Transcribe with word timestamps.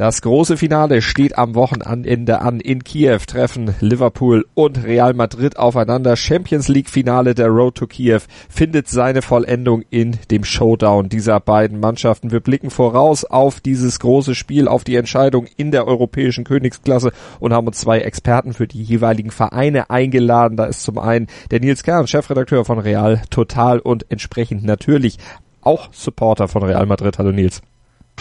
Das 0.00 0.22
große 0.22 0.56
Finale 0.56 1.02
steht 1.02 1.36
am 1.36 1.54
Wochenende 1.54 2.40
an 2.40 2.58
in 2.58 2.84
Kiew. 2.84 3.18
Treffen 3.26 3.74
Liverpool 3.80 4.46
und 4.54 4.82
Real 4.82 5.12
Madrid 5.12 5.58
aufeinander. 5.58 6.16
Champions 6.16 6.68
League 6.68 6.88
Finale 6.88 7.34
der 7.34 7.48
Road 7.48 7.74
to 7.74 7.86
Kiew 7.86 8.20
findet 8.48 8.88
seine 8.88 9.20
Vollendung 9.20 9.82
in 9.90 10.16
dem 10.30 10.42
Showdown 10.42 11.10
dieser 11.10 11.38
beiden 11.38 11.80
Mannschaften. 11.80 12.30
Wir 12.30 12.40
blicken 12.40 12.70
voraus 12.70 13.26
auf 13.26 13.60
dieses 13.60 13.98
große 14.00 14.34
Spiel, 14.34 14.68
auf 14.68 14.84
die 14.84 14.96
Entscheidung 14.96 15.46
in 15.58 15.70
der 15.70 15.86
europäischen 15.86 16.44
Königsklasse 16.44 17.12
und 17.38 17.52
haben 17.52 17.66
uns 17.66 17.80
zwei 17.80 17.98
Experten 17.98 18.54
für 18.54 18.66
die 18.66 18.82
jeweiligen 18.82 19.30
Vereine 19.30 19.90
eingeladen. 19.90 20.56
Da 20.56 20.64
ist 20.64 20.82
zum 20.82 20.96
einen 20.98 21.26
der 21.50 21.60
Nils 21.60 21.82
Kern, 21.82 22.06
Chefredakteur 22.06 22.64
von 22.64 22.78
Real 22.78 23.20
Total 23.28 23.80
und 23.80 24.06
entsprechend 24.08 24.64
natürlich 24.64 25.18
auch 25.60 25.90
Supporter 25.92 26.48
von 26.48 26.62
Real 26.62 26.86
Madrid. 26.86 27.18
Hallo 27.18 27.32
Nils. 27.32 27.60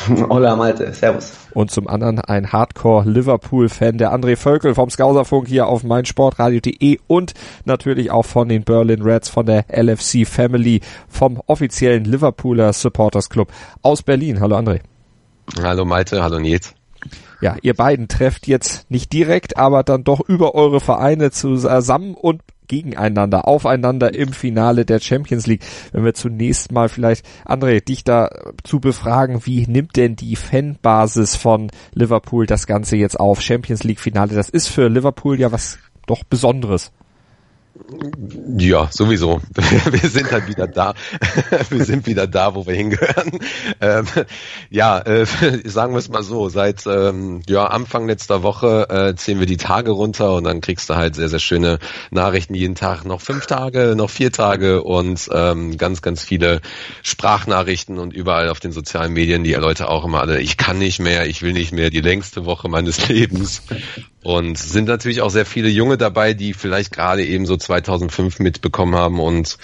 Hola 0.30 0.56
Malte, 0.56 0.94
servus. 0.94 1.34
Und 1.54 1.72
zum 1.72 1.88
anderen 1.88 2.20
ein 2.20 2.52
Hardcore-Liverpool-Fan, 2.52 3.98
der 3.98 4.14
André 4.14 4.36
Völkel 4.36 4.76
vom 4.76 4.90
Skauserfunk 4.90 5.48
hier 5.48 5.68
auf 5.68 5.84
meinsportradio.de 5.84 7.00
und 7.08 7.34
natürlich 7.66 8.12
auch 8.12 8.26
von 8.26 8.50
den 8.50 8.64
Berlin 8.64 9.02
Reds, 9.02 9.30
von 9.30 9.46
der 9.46 9.66
LFC 9.70 10.28
Family, 10.28 10.82
vom 11.08 11.42
offiziellen 11.48 12.06
Liverpooler 12.06 12.74
Supporters 12.74 13.30
Club 13.30 13.52
aus 13.82 14.04
Berlin. 14.04 14.40
Hallo 14.40 14.58
André. 14.58 14.82
Hallo 15.62 15.86
Malte, 15.86 16.22
hallo 16.22 16.40
Nils. 16.40 16.74
Ja, 17.42 17.56
ihr 17.62 17.74
beiden 17.74 18.08
trefft 18.08 18.48
jetzt 18.48 18.92
nicht 18.92 19.14
direkt, 19.14 19.58
aber 19.58 19.84
dann 19.84 20.04
doch 20.04 20.20
über 20.20 20.56
eure 20.56 20.82
Vereine 20.82 21.32
zusammen 21.32 22.14
und 22.14 22.42
gegeneinander, 22.70 23.46
aufeinander 23.48 24.14
im 24.14 24.32
Finale 24.32 24.86
der 24.86 25.02
Champions 25.02 25.46
League. 25.48 25.66
Wenn 25.92 26.06
wir 26.06 26.14
zunächst 26.14 26.72
mal 26.72 26.88
vielleicht, 26.88 27.26
André, 27.46 27.84
dich 27.84 28.06
da 28.06 28.30
zu 28.64 28.80
befragen, 28.80 29.46
wie 29.46 29.68
nimmt 29.68 29.98
denn 29.98 30.16
die 30.16 30.38
Fanbasis 30.38 31.36
von 31.36 31.70
Liverpool 31.94 32.46
das 32.46 32.66
Ganze 32.66 32.96
jetzt 32.96 33.20
auf? 33.20 33.42
Champions 33.42 33.84
League 33.84 34.00
Finale, 34.00 34.34
das 34.34 34.50
ist 34.50 34.68
für 34.68 34.88
Liverpool 34.88 35.38
ja 35.38 35.52
was 35.52 35.80
doch 36.08 36.24
Besonderes. 36.24 36.92
Ja, 38.58 38.90
sowieso. 38.92 39.42
Wir 39.56 40.10
sind 40.10 40.32
halt 40.32 40.48
wieder 40.48 40.68
da. 40.68 40.94
Wir 41.70 41.86
sind 41.86 42.06
wieder 42.06 42.28
da, 42.28 42.54
wo 42.56 42.66
wir 42.68 42.76
hingehören. 42.76 43.40
Ähm, 43.80 44.06
ja, 44.70 45.00
äh, 45.00 45.26
sagen 45.66 45.94
wir 45.94 46.00
es 46.00 46.10
mal 46.10 46.24
so. 46.24 46.50
Seit 46.50 46.86
ähm, 46.86 47.42
ja, 47.48 47.66
Anfang 47.68 48.08
letzter 48.08 48.44
Woche 48.44 48.88
äh, 48.90 49.16
ziehen 49.16 49.40
wir 49.40 49.46
die 49.46 49.58
Tage 49.58 49.92
runter 49.92 50.36
und 50.36 50.44
dann 50.44 50.62
kriegst 50.62 50.90
du 50.90 50.96
halt 50.96 51.16
sehr, 51.16 51.30
sehr 51.30 51.40
schöne 51.40 51.80
Nachrichten 52.12 52.54
jeden 52.54 52.76
Tag. 52.76 53.06
Noch 53.06 53.22
fünf 53.22 53.46
Tage, 53.46 53.96
noch 53.96 54.10
vier 54.10 54.32
Tage 54.32 54.84
und 54.84 55.30
ähm, 55.32 55.78
ganz, 55.78 56.02
ganz 56.02 56.24
viele 56.24 56.62
Sprachnachrichten 57.04 57.98
und 57.98 58.14
überall 58.14 58.50
auf 58.50 58.60
den 58.60 58.72
sozialen 58.72 59.14
Medien 59.14 59.44
die 59.44 59.54
Leute 59.54 59.90
auch 59.90 60.06
immer 60.06 60.22
alle, 60.22 60.42
ich 60.42 60.58
kann 60.58 60.80
nicht 60.80 61.00
mehr, 61.00 61.28
ich 61.28 61.42
will 61.42 61.54
nicht 61.54 61.72
mehr, 61.72 61.90
die 61.90 62.02
längste 62.02 62.46
Woche 62.46 62.68
meines 62.70 63.08
Lebens. 63.08 63.62
Und 64.22 64.58
sind 64.58 64.90
natürlich 64.90 65.22
auch 65.22 65.30
sehr 65.30 65.46
viele 65.46 65.70
Junge 65.70 65.98
dabei, 65.98 66.34
die 66.34 66.54
vielleicht 66.54 66.92
gerade 66.92 67.26
eben 67.26 67.46
so 67.46 67.56
2005 67.56 68.40
mitbekommen 68.40 68.96
haben 68.96 69.22
und 69.22 69.58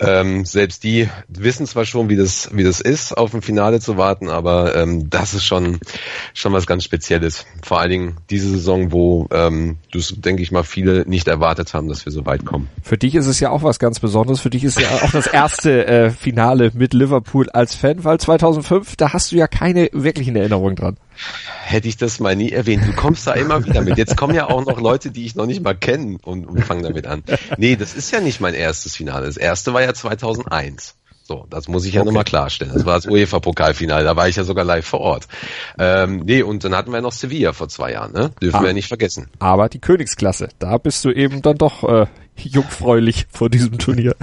ähm, 0.00 0.44
selbst 0.44 0.82
die 0.82 1.08
wissen 1.28 1.66
zwar 1.66 1.84
schon, 1.84 2.08
wie 2.08 2.16
das 2.16 2.50
wie 2.52 2.64
das 2.64 2.80
ist, 2.80 3.16
auf 3.16 3.32
ein 3.32 3.42
Finale 3.42 3.78
zu 3.78 3.96
warten, 3.96 4.28
aber 4.28 4.74
ähm, 4.74 5.08
das 5.08 5.34
ist 5.34 5.44
schon 5.44 5.78
schon 6.34 6.52
was 6.52 6.66
ganz 6.66 6.82
Spezielles. 6.82 7.46
Vor 7.62 7.78
allen 7.78 7.90
Dingen 7.90 8.16
diese 8.28 8.50
Saison, 8.50 8.90
wo 8.90 9.28
ähm, 9.30 9.76
das 9.92 10.12
denke 10.16 10.42
ich 10.42 10.50
mal 10.50 10.64
viele 10.64 11.04
nicht 11.08 11.28
erwartet 11.28 11.72
haben, 11.72 11.86
dass 11.86 12.04
wir 12.04 12.10
so 12.10 12.26
weit 12.26 12.44
kommen. 12.44 12.68
Für 12.82 12.98
dich 12.98 13.14
ist 13.14 13.26
es 13.26 13.38
ja 13.38 13.50
auch 13.50 13.62
was 13.62 13.78
ganz 13.78 14.00
Besonderes. 14.00 14.40
Für 14.40 14.50
dich 14.50 14.64
ist 14.64 14.80
ja 14.80 14.88
auch 15.02 15.12
das 15.12 15.28
erste 15.28 15.86
äh, 15.86 16.10
Finale 16.10 16.72
mit 16.74 16.92
Liverpool 16.92 17.48
als 17.50 17.76
Fan, 17.76 18.02
weil 18.02 18.18
2005 18.18 18.96
da 18.96 19.12
hast 19.12 19.30
du 19.30 19.36
ja 19.36 19.46
keine 19.46 19.90
wirklichen 19.92 20.34
Erinnerungen 20.34 20.74
dran. 20.74 20.96
Hätte 21.62 21.88
ich 21.88 21.96
das 21.96 22.20
mal 22.20 22.36
nie 22.36 22.50
erwähnt. 22.50 22.86
Du 22.86 22.92
kommst 22.92 23.26
da 23.26 23.32
immer 23.32 23.64
wieder 23.64 23.82
mit. 23.82 23.96
Jetzt 23.98 24.16
kommen 24.16 24.34
ja 24.34 24.48
auch 24.48 24.64
noch 24.64 24.80
Leute, 24.80 25.10
die 25.10 25.24
ich 25.24 25.34
noch 25.34 25.46
nicht 25.46 25.62
mal 25.62 25.74
kenne 25.74 26.18
und, 26.22 26.46
und 26.46 26.64
fangen 26.64 26.82
damit 26.82 27.06
an. 27.06 27.22
Nee, 27.56 27.76
das 27.76 27.94
ist 27.94 28.10
ja 28.10 28.20
nicht 28.20 28.40
mein 28.40 28.54
erstes 28.54 28.96
Finale. 28.96 29.26
Das 29.26 29.36
erste 29.36 29.72
war 29.72 29.82
ja 29.82 29.94
2001. 29.94 30.96
So, 31.24 31.46
das 31.48 31.68
muss 31.68 31.84
ich 31.84 31.94
ja 31.94 32.00
okay. 32.00 32.08
nochmal 32.08 32.24
klarstellen. 32.24 32.74
Das 32.74 32.84
war 32.84 32.96
das 32.96 33.06
UEFA-Pokalfinale, 33.06 34.04
da 34.04 34.16
war 34.16 34.28
ich 34.28 34.36
ja 34.36 34.44
sogar 34.44 34.64
live 34.64 34.84
vor 34.84 35.00
Ort. 35.00 35.28
Ähm, 35.78 36.22
nee, 36.26 36.42
und 36.42 36.64
dann 36.64 36.74
hatten 36.74 36.92
wir 36.92 37.00
noch 37.00 37.12
Sevilla 37.12 37.52
vor 37.52 37.68
zwei 37.68 37.92
Jahren, 37.92 38.12
ne? 38.12 38.32
Dürfen 38.42 38.56
ah, 38.56 38.62
wir 38.64 38.72
nicht 38.72 38.88
vergessen. 38.88 39.28
Aber 39.38 39.68
die 39.68 39.78
Königsklasse, 39.78 40.48
da 40.58 40.78
bist 40.78 41.04
du 41.04 41.10
eben 41.10 41.40
dann 41.40 41.56
doch 41.56 41.84
äh, 41.84 42.06
jungfräulich 42.36 43.26
vor 43.30 43.48
diesem 43.50 43.78
Turnier. 43.78 44.16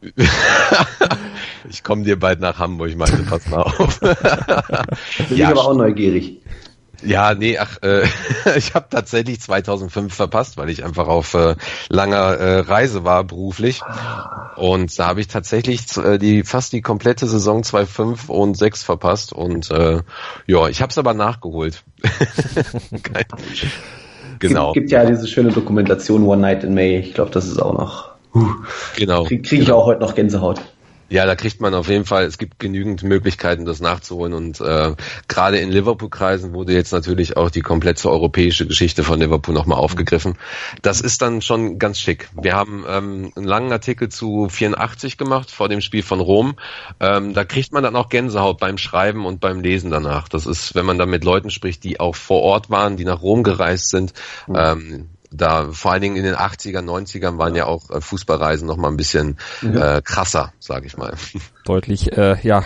ich 1.70 1.82
komme 1.82 2.04
dir 2.04 2.18
bald 2.18 2.40
nach 2.40 2.58
Hamburg, 2.58 2.96
Malte, 2.96 3.24
pass 3.28 3.48
mal 3.48 3.62
auf. 3.62 4.00
Bin 4.00 4.16
ja, 5.30 5.34
ich 5.34 5.46
aber 5.46 5.64
auch 5.64 5.74
neugierig. 5.74 6.40
Ja, 7.02 7.34
nee, 7.34 7.58
ach, 7.58 7.78
äh, 7.82 8.04
ich 8.56 8.74
habe 8.74 8.86
tatsächlich 8.90 9.40
2005 9.40 10.12
verpasst, 10.12 10.56
weil 10.56 10.68
ich 10.68 10.84
einfach 10.84 11.06
auf 11.06 11.34
äh, 11.34 11.54
langer 11.88 12.16
äh, 12.16 12.58
Reise 12.60 13.04
war 13.04 13.22
beruflich 13.24 13.82
und 14.56 14.98
da 14.98 15.06
habe 15.06 15.20
ich 15.20 15.28
tatsächlich 15.28 15.96
äh, 15.96 16.18
die 16.18 16.42
fast 16.42 16.72
die 16.72 16.82
komplette 16.82 17.26
Saison 17.26 17.62
2005 17.62 18.28
und 18.28 18.56
6 18.56 18.82
verpasst 18.82 19.32
und 19.32 19.70
äh, 19.70 20.00
ja, 20.46 20.68
ich 20.68 20.82
habe 20.82 20.90
es 20.90 20.98
aber 20.98 21.14
nachgeholt. 21.14 21.84
genau. 24.40 24.68
Es 24.68 24.74
gibt, 24.74 24.74
gibt 24.74 24.90
ja 24.90 25.04
diese 25.04 25.28
schöne 25.28 25.52
Dokumentation 25.52 26.24
One 26.24 26.42
Night 26.42 26.64
in 26.64 26.74
May. 26.74 26.98
Ich 26.98 27.14
glaube, 27.14 27.30
das 27.30 27.46
ist 27.46 27.62
auch 27.62 27.74
noch 27.74 28.07
Huh. 28.34 28.54
Genau. 28.96 29.24
Kriege 29.24 29.42
krieg 29.42 29.60
ich 29.60 29.66
genau. 29.66 29.78
auch 29.78 29.86
heute 29.86 30.00
noch 30.00 30.14
Gänsehaut. 30.14 30.60
Ja, 31.10 31.24
da 31.24 31.36
kriegt 31.36 31.60
man 31.62 31.72
auf 31.72 31.88
jeden 31.88 32.04
Fall, 32.04 32.24
es 32.24 32.36
gibt 32.36 32.58
genügend 32.58 33.02
Möglichkeiten, 33.02 33.64
das 33.64 33.80
nachzuholen 33.80 34.34
und 34.34 34.60
äh, 34.60 34.94
gerade 35.26 35.58
in 35.58 35.70
Liverpool-Kreisen 35.70 36.52
wurde 36.52 36.74
jetzt 36.74 36.92
natürlich 36.92 37.34
auch 37.38 37.48
die 37.48 37.62
komplette 37.62 38.10
europäische 38.10 38.66
Geschichte 38.66 39.04
von 39.04 39.18
Liverpool 39.18 39.54
nochmal 39.54 39.78
aufgegriffen. 39.78 40.36
Das 40.82 41.00
ist 41.00 41.22
dann 41.22 41.40
schon 41.40 41.78
ganz 41.78 41.98
schick. 41.98 42.28
Wir 42.38 42.54
haben 42.54 42.84
ähm, 42.86 43.32
einen 43.34 43.46
langen 43.46 43.72
Artikel 43.72 44.10
zu 44.10 44.48
84 44.50 45.16
gemacht 45.16 45.50
vor 45.50 45.70
dem 45.70 45.80
Spiel 45.80 46.02
von 46.02 46.20
Rom. 46.20 46.56
Ähm, 47.00 47.32
da 47.32 47.44
kriegt 47.46 47.72
man 47.72 47.82
dann 47.82 47.96
auch 47.96 48.10
Gänsehaut 48.10 48.58
beim 48.58 48.76
Schreiben 48.76 49.24
und 49.24 49.40
beim 49.40 49.60
Lesen 49.60 49.90
danach. 49.90 50.28
Das 50.28 50.44
ist, 50.44 50.74
wenn 50.74 50.84
man 50.84 50.98
dann 50.98 51.08
mit 51.08 51.24
Leuten 51.24 51.48
spricht, 51.48 51.84
die 51.84 52.00
auch 52.00 52.16
vor 52.16 52.42
Ort 52.42 52.68
waren, 52.68 52.98
die 52.98 53.06
nach 53.06 53.22
Rom 53.22 53.44
gereist 53.44 53.88
sind. 53.88 54.12
Mhm. 54.46 54.56
Ähm, 54.56 55.08
da 55.30 55.70
vor 55.72 55.92
allen 55.92 56.02
Dingen 56.02 56.16
in 56.16 56.24
den 56.24 56.34
80er, 56.34 56.80
90ern 56.80 57.38
waren 57.38 57.54
ja, 57.54 57.66
auch 57.66 57.90
äh, 57.90 58.00
Fußballreisen 58.00 58.66
noch 58.66 58.76
mal 58.76 58.88
ein 58.88 58.96
bisschen 58.96 59.38
äh, 59.62 60.00
krasser, 60.02 60.52
sage 60.58 60.86
ich 60.86 60.96
mal. 60.96 61.14
Deutlich, 61.64 62.16
äh, 62.16 62.36
ja, 62.42 62.64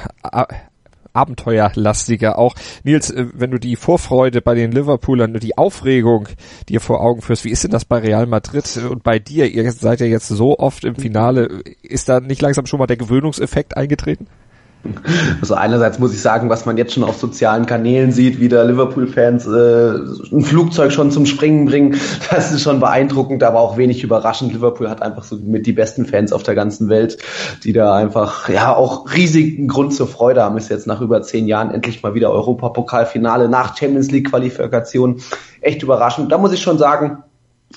abenteuerlastiger 1.13 2.39
auch. 2.39 2.55
Nils, 2.85 3.11
äh, 3.11 3.27
wenn 3.35 3.51
du 3.51 3.59
die 3.59 3.77
Vorfreude 3.77 4.41
bei 4.41 4.55
den 4.55 4.73
Liverpoolern, 4.73 5.35
die 5.35 5.59
Aufregung 5.59 6.29
dir 6.69 6.81
vor 6.81 7.01
Augen 7.01 7.23
führst, 7.23 7.45
wie 7.45 7.51
ist 7.51 7.65
denn 7.65 7.71
das 7.71 7.85
bei 7.85 7.99
Real 7.99 8.27
Madrid 8.27 8.77
und 8.89 9.03
bei 9.03 9.19
dir? 9.19 9.51
Ihr 9.51 9.71
seid 9.73 10.01
ja 10.01 10.07
jetzt 10.07 10.29
so 10.29 10.59
oft 10.59 10.85
im 10.85 10.97
Finale. 10.97 11.63
Ist 11.83 12.09
da 12.09 12.21
nicht 12.21 12.43
langsam 12.43 12.67
schon 12.67 12.79
mal 12.79 12.87
der 12.87 12.97
Gewöhnungseffekt 12.97 13.77
eingetreten? 13.77 14.27
Also 15.41 15.55
einerseits 15.55 15.99
muss 15.99 16.13
ich 16.13 16.21
sagen, 16.21 16.49
was 16.49 16.67
man 16.67 16.77
jetzt 16.77 16.95
schon 16.95 17.05
auf 17.05 17.17
sozialen 17.17 17.67
Kanälen 17.67 18.11
sieht, 18.11 18.41
wie 18.41 18.49
da 18.49 18.65
Liverpool-Fans 18.65 19.47
äh, 19.47 20.35
ein 20.35 20.43
Flugzeug 20.43 20.93
schon 20.93 21.11
zum 21.13 21.25
Springen 21.27 21.67
bringen, 21.67 22.01
das 22.31 22.53
ist 22.53 22.63
schon 22.63 22.81
beeindruckend, 22.81 23.45
aber 23.45 23.61
auch 23.61 23.77
wenig 23.77 24.03
überraschend. 24.03 24.53
Liverpool 24.53 24.91
hat 24.91 25.01
einfach 25.03 25.23
so 25.23 25.37
mit 25.37 25.67
die 25.67 25.73
besten 25.73 26.05
Fans 26.05 26.33
auf 26.33 26.43
der 26.43 26.55
ganzen 26.55 26.89
Welt, 26.89 27.19
die 27.63 27.73
da 27.73 27.95
einfach 27.95 28.49
ja 28.49 28.75
auch 28.75 29.13
riesigen 29.15 29.69
Grund 29.69 29.95
zur 29.95 30.09
Freude 30.09 30.43
haben. 30.43 30.57
Ist 30.57 30.69
jetzt 30.69 30.87
nach 30.87 31.01
über 31.01 31.23
zehn 31.23 31.47
Jahren 31.47 31.71
endlich 31.71 32.03
mal 32.03 32.15
wieder 32.15 32.31
Europapokalfinale 32.33 33.49
nach 33.49 33.77
Champions 33.77 34.11
League 34.11 34.31
Qualifikation. 34.31 35.21
Echt 35.61 35.83
überraschend. 35.83 36.33
Da 36.33 36.39
muss 36.39 36.53
ich 36.53 36.61
schon 36.61 36.79
sagen, 36.79 37.23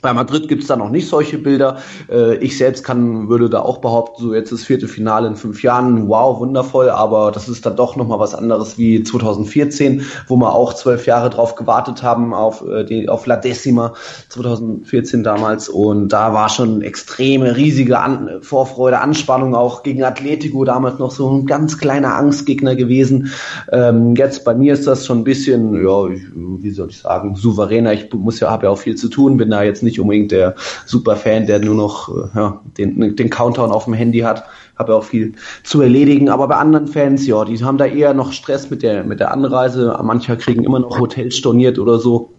bei 0.01 0.13
Madrid 0.13 0.47
gibt's 0.47 0.67
da 0.67 0.75
noch 0.75 0.89
nicht 0.89 1.07
solche 1.07 1.37
Bilder. 1.37 1.77
Äh, 2.09 2.37
ich 2.37 2.57
selbst 2.57 2.83
kann, 2.83 3.29
würde 3.29 3.49
da 3.49 3.61
auch 3.61 3.79
behaupten, 3.79 4.21
so 4.21 4.33
jetzt 4.33 4.51
das 4.51 4.63
vierte 4.63 4.87
Finale 4.87 5.27
in 5.27 5.35
fünf 5.35 5.63
Jahren, 5.63 6.07
wow, 6.07 6.39
wundervoll, 6.39 6.89
aber 6.89 7.31
das 7.31 7.47
ist 7.47 7.65
dann 7.65 7.75
doch 7.75 7.95
nochmal 7.95 8.19
was 8.19 8.35
anderes 8.35 8.77
wie 8.77 9.03
2014, 9.03 10.03
wo 10.27 10.37
wir 10.37 10.53
auch 10.53 10.73
zwölf 10.73 11.05
Jahre 11.05 11.29
drauf 11.29 11.55
gewartet 11.55 12.03
haben 12.03 12.33
auf, 12.33 12.65
äh, 12.67 12.83
die, 12.83 13.09
auf 13.09 13.25
La 13.25 13.37
Decima 13.37 13.93
2014 14.29 15.23
damals 15.23 15.69
und 15.69 16.09
da 16.09 16.33
war 16.33 16.49
schon 16.49 16.81
extreme, 16.81 17.55
riesige 17.55 17.99
An 17.99 18.29
Vorfreude, 18.41 18.99
Anspannung 18.99 19.55
auch 19.55 19.83
gegen 19.83 20.03
Atletico, 20.03 20.65
damals 20.65 20.99
noch 20.99 21.11
so 21.11 21.31
ein 21.31 21.45
ganz 21.45 21.77
kleiner 21.77 22.15
Angstgegner 22.15 22.75
gewesen. 22.75 23.31
Ähm, 23.71 24.15
jetzt 24.15 24.43
bei 24.43 24.53
mir 24.53 24.73
ist 24.73 24.87
das 24.87 25.05
schon 25.05 25.19
ein 25.19 25.23
bisschen, 25.23 25.75
ja, 25.83 26.09
wie 26.09 26.71
soll 26.71 26.89
ich 26.89 26.99
sagen, 26.99 27.35
souveräner. 27.35 27.93
Ich 27.93 28.11
muss 28.13 28.39
ja, 28.39 28.49
habe 28.49 28.65
ja 28.65 28.71
auch 28.71 28.77
viel 28.77 28.95
zu 28.95 29.09
tun, 29.09 29.37
bin 29.37 29.49
da 29.49 29.63
jetzt 29.63 29.83
nicht 29.85 29.99
unbedingt 29.99 30.31
der 30.31 30.55
Superfan, 30.85 31.45
der 31.45 31.59
nur 31.59 31.75
noch 31.75 32.09
äh, 32.09 32.27
ja, 32.35 32.61
den, 32.77 33.15
den 33.15 33.29
Countdown 33.29 33.71
auf 33.71 33.85
dem 33.85 33.93
Handy 33.93 34.19
hat. 34.19 34.43
Habe 34.77 34.95
auch 34.95 35.05
viel 35.05 35.33
zu 35.63 35.81
erledigen. 35.81 36.27
Aber 36.27 36.49
bei 36.49 36.57
anderen 36.57 36.87
Fans, 36.87 37.25
ja, 37.25 37.45
die 37.45 37.63
haben 37.63 37.77
da 37.77 37.85
eher 37.85 38.13
noch 38.13 38.33
Stress 38.33 38.69
mit 38.69 38.83
der, 38.83 39.05
mit 39.05 39.21
der 39.21 39.31
Anreise. 39.31 39.97
Mancher 40.03 40.35
kriegen 40.35 40.65
immer 40.65 40.79
noch 40.79 40.99
Hotels 40.99 41.37
storniert 41.37 41.79
oder 41.79 41.99
so. 41.99 42.34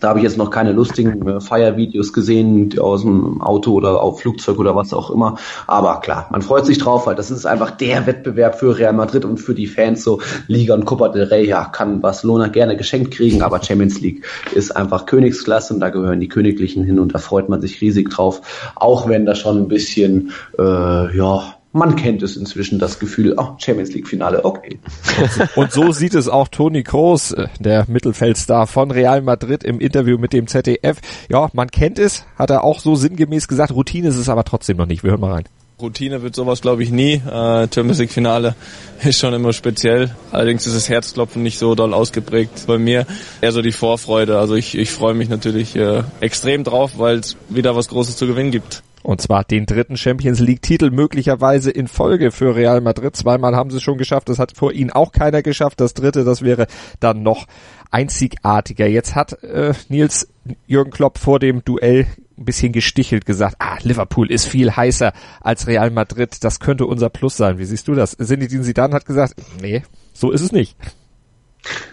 Da 0.00 0.08
habe 0.08 0.18
ich 0.18 0.24
jetzt 0.24 0.36
noch 0.36 0.50
keine 0.50 0.72
lustigen 0.72 1.26
äh, 1.26 1.40
Feiervideos 1.40 2.12
gesehen 2.12 2.78
aus 2.78 3.02
dem 3.02 3.40
Auto 3.40 3.72
oder 3.72 4.02
auf 4.02 4.20
Flugzeug 4.20 4.58
oder 4.58 4.76
was 4.76 4.92
auch 4.92 5.10
immer. 5.10 5.38
Aber 5.66 6.00
klar, 6.00 6.28
man 6.30 6.42
freut 6.42 6.66
sich 6.66 6.78
drauf, 6.78 7.06
weil 7.06 7.14
das 7.14 7.30
ist 7.30 7.46
einfach 7.46 7.70
der 7.72 8.06
Wettbewerb 8.06 8.58
für 8.58 8.78
Real 8.78 8.92
Madrid 8.92 9.24
und 9.24 9.38
für 9.38 9.54
die 9.54 9.66
Fans. 9.66 10.04
So 10.04 10.20
Liga 10.48 10.74
und 10.74 10.84
Copa 10.84 11.08
del 11.08 11.24
Rey, 11.24 11.46
ja, 11.46 11.64
kann 11.64 12.00
Barcelona 12.00 12.48
gerne 12.48 12.76
geschenkt 12.76 13.12
kriegen, 13.12 13.42
aber 13.42 13.62
Champions 13.62 14.00
League 14.00 14.24
ist 14.54 14.76
einfach 14.76 15.06
Königsklasse 15.06 15.74
und 15.74 15.80
da 15.80 15.90
gehören 15.90 16.20
die 16.20 16.28
Königlichen 16.28 16.84
hin 16.84 16.98
und 16.98 17.14
da 17.14 17.18
freut 17.18 17.48
man 17.48 17.60
sich 17.60 17.80
riesig 17.80 18.10
drauf. 18.10 18.40
Auch 18.74 19.08
wenn 19.08 19.26
da 19.26 19.34
schon 19.34 19.62
ein 19.62 19.68
bisschen, 19.68 20.32
äh, 20.58 21.16
ja, 21.16 21.55
man 21.76 21.94
kennt 21.96 22.22
es 22.22 22.36
inzwischen, 22.36 22.78
das 22.78 22.98
Gefühl, 22.98 23.34
oh, 23.36 23.50
Champions 23.58 23.92
League 23.92 24.08
Finale, 24.08 24.44
okay. 24.44 24.78
Und 25.54 25.72
so 25.72 25.92
sieht 25.92 26.14
es 26.14 26.28
auch 26.28 26.48
Toni 26.48 26.82
Kroos, 26.82 27.32
äh, 27.32 27.48
der 27.60 27.84
Mittelfeldstar 27.88 28.66
von 28.66 28.90
Real 28.90 29.22
Madrid 29.22 29.62
im 29.62 29.78
Interview 29.78 30.18
mit 30.18 30.32
dem 30.32 30.46
ZDF. 30.46 30.98
Ja, 31.28 31.48
man 31.52 31.70
kennt 31.70 31.98
es, 31.98 32.24
hat 32.36 32.50
er 32.50 32.64
auch 32.64 32.80
so 32.80 32.94
sinngemäß 32.94 33.46
gesagt. 33.48 33.72
Routine 33.72 34.08
ist 34.08 34.16
es 34.16 34.28
aber 34.28 34.44
trotzdem 34.44 34.78
noch 34.78 34.86
nicht. 34.86 35.04
Wir 35.04 35.10
hören 35.10 35.20
mal 35.20 35.32
rein. 35.32 35.44
Routine 35.78 36.22
wird 36.22 36.34
sowas 36.34 36.62
glaube 36.62 36.82
ich 36.82 36.90
nie. 36.90 37.14
Äh, 37.14 37.68
Champions 37.72 37.98
League 37.98 38.10
Finale 38.10 38.54
ist 39.04 39.20
schon 39.20 39.34
immer 39.34 39.52
speziell. 39.52 40.14
Allerdings 40.32 40.66
ist 40.66 40.74
das 40.74 40.88
Herzklopfen 40.88 41.42
nicht 41.42 41.58
so 41.58 41.74
doll 41.74 41.92
ausgeprägt 41.92 42.64
bei 42.66 42.78
mir. 42.78 43.06
Eher 43.42 43.52
so 43.52 43.60
die 43.60 43.72
Vorfreude. 43.72 44.38
Also 44.38 44.54
ich, 44.54 44.76
ich 44.76 44.90
freue 44.90 45.14
mich 45.14 45.28
natürlich 45.28 45.76
äh, 45.76 46.02
extrem 46.20 46.64
drauf, 46.64 46.92
weil 46.96 47.18
es 47.18 47.36
wieder 47.50 47.76
was 47.76 47.88
Großes 47.88 48.16
zu 48.16 48.26
gewinnen 48.26 48.50
gibt. 48.50 48.82
Und 49.06 49.20
zwar 49.20 49.44
den 49.44 49.66
dritten 49.66 49.96
Champions 49.96 50.40
League 50.40 50.62
Titel 50.62 50.90
möglicherweise 50.90 51.70
in 51.70 51.86
Folge 51.86 52.32
für 52.32 52.56
Real 52.56 52.80
Madrid. 52.80 53.14
Zweimal 53.14 53.54
haben 53.54 53.70
sie 53.70 53.76
es 53.76 53.82
schon 53.84 53.98
geschafft. 53.98 54.28
Das 54.28 54.40
hat 54.40 54.56
vor 54.56 54.72
ihnen 54.72 54.90
auch 54.90 55.12
keiner 55.12 55.42
geschafft. 55.42 55.78
Das 55.78 55.94
dritte, 55.94 56.24
das 56.24 56.42
wäre 56.42 56.66
dann 56.98 57.22
noch 57.22 57.46
einzigartiger. 57.92 58.88
Jetzt 58.88 59.14
hat 59.14 59.44
äh, 59.44 59.74
Nils 59.88 60.26
Jürgen 60.66 60.90
Klopp 60.90 61.18
vor 61.18 61.38
dem 61.38 61.64
Duell 61.64 62.08
ein 62.36 62.44
bisschen 62.44 62.72
gestichelt 62.72 63.26
gesagt, 63.26 63.54
ah, 63.60 63.76
Liverpool 63.80 64.28
ist 64.28 64.48
viel 64.48 64.74
heißer 64.74 65.12
als 65.40 65.68
Real 65.68 65.92
Madrid. 65.92 66.42
Das 66.42 66.58
könnte 66.58 66.84
unser 66.86 67.08
Plus 67.08 67.36
sein. 67.36 67.60
Wie 67.60 67.64
siehst 67.64 67.86
du 67.86 67.94
das? 67.94 68.16
Zinedine 68.16 68.64
Zidane 68.64 68.92
hat 68.92 69.06
gesagt, 69.06 69.34
nee, 69.62 69.84
so 70.14 70.32
ist 70.32 70.40
es 70.40 70.50
nicht. 70.50 70.76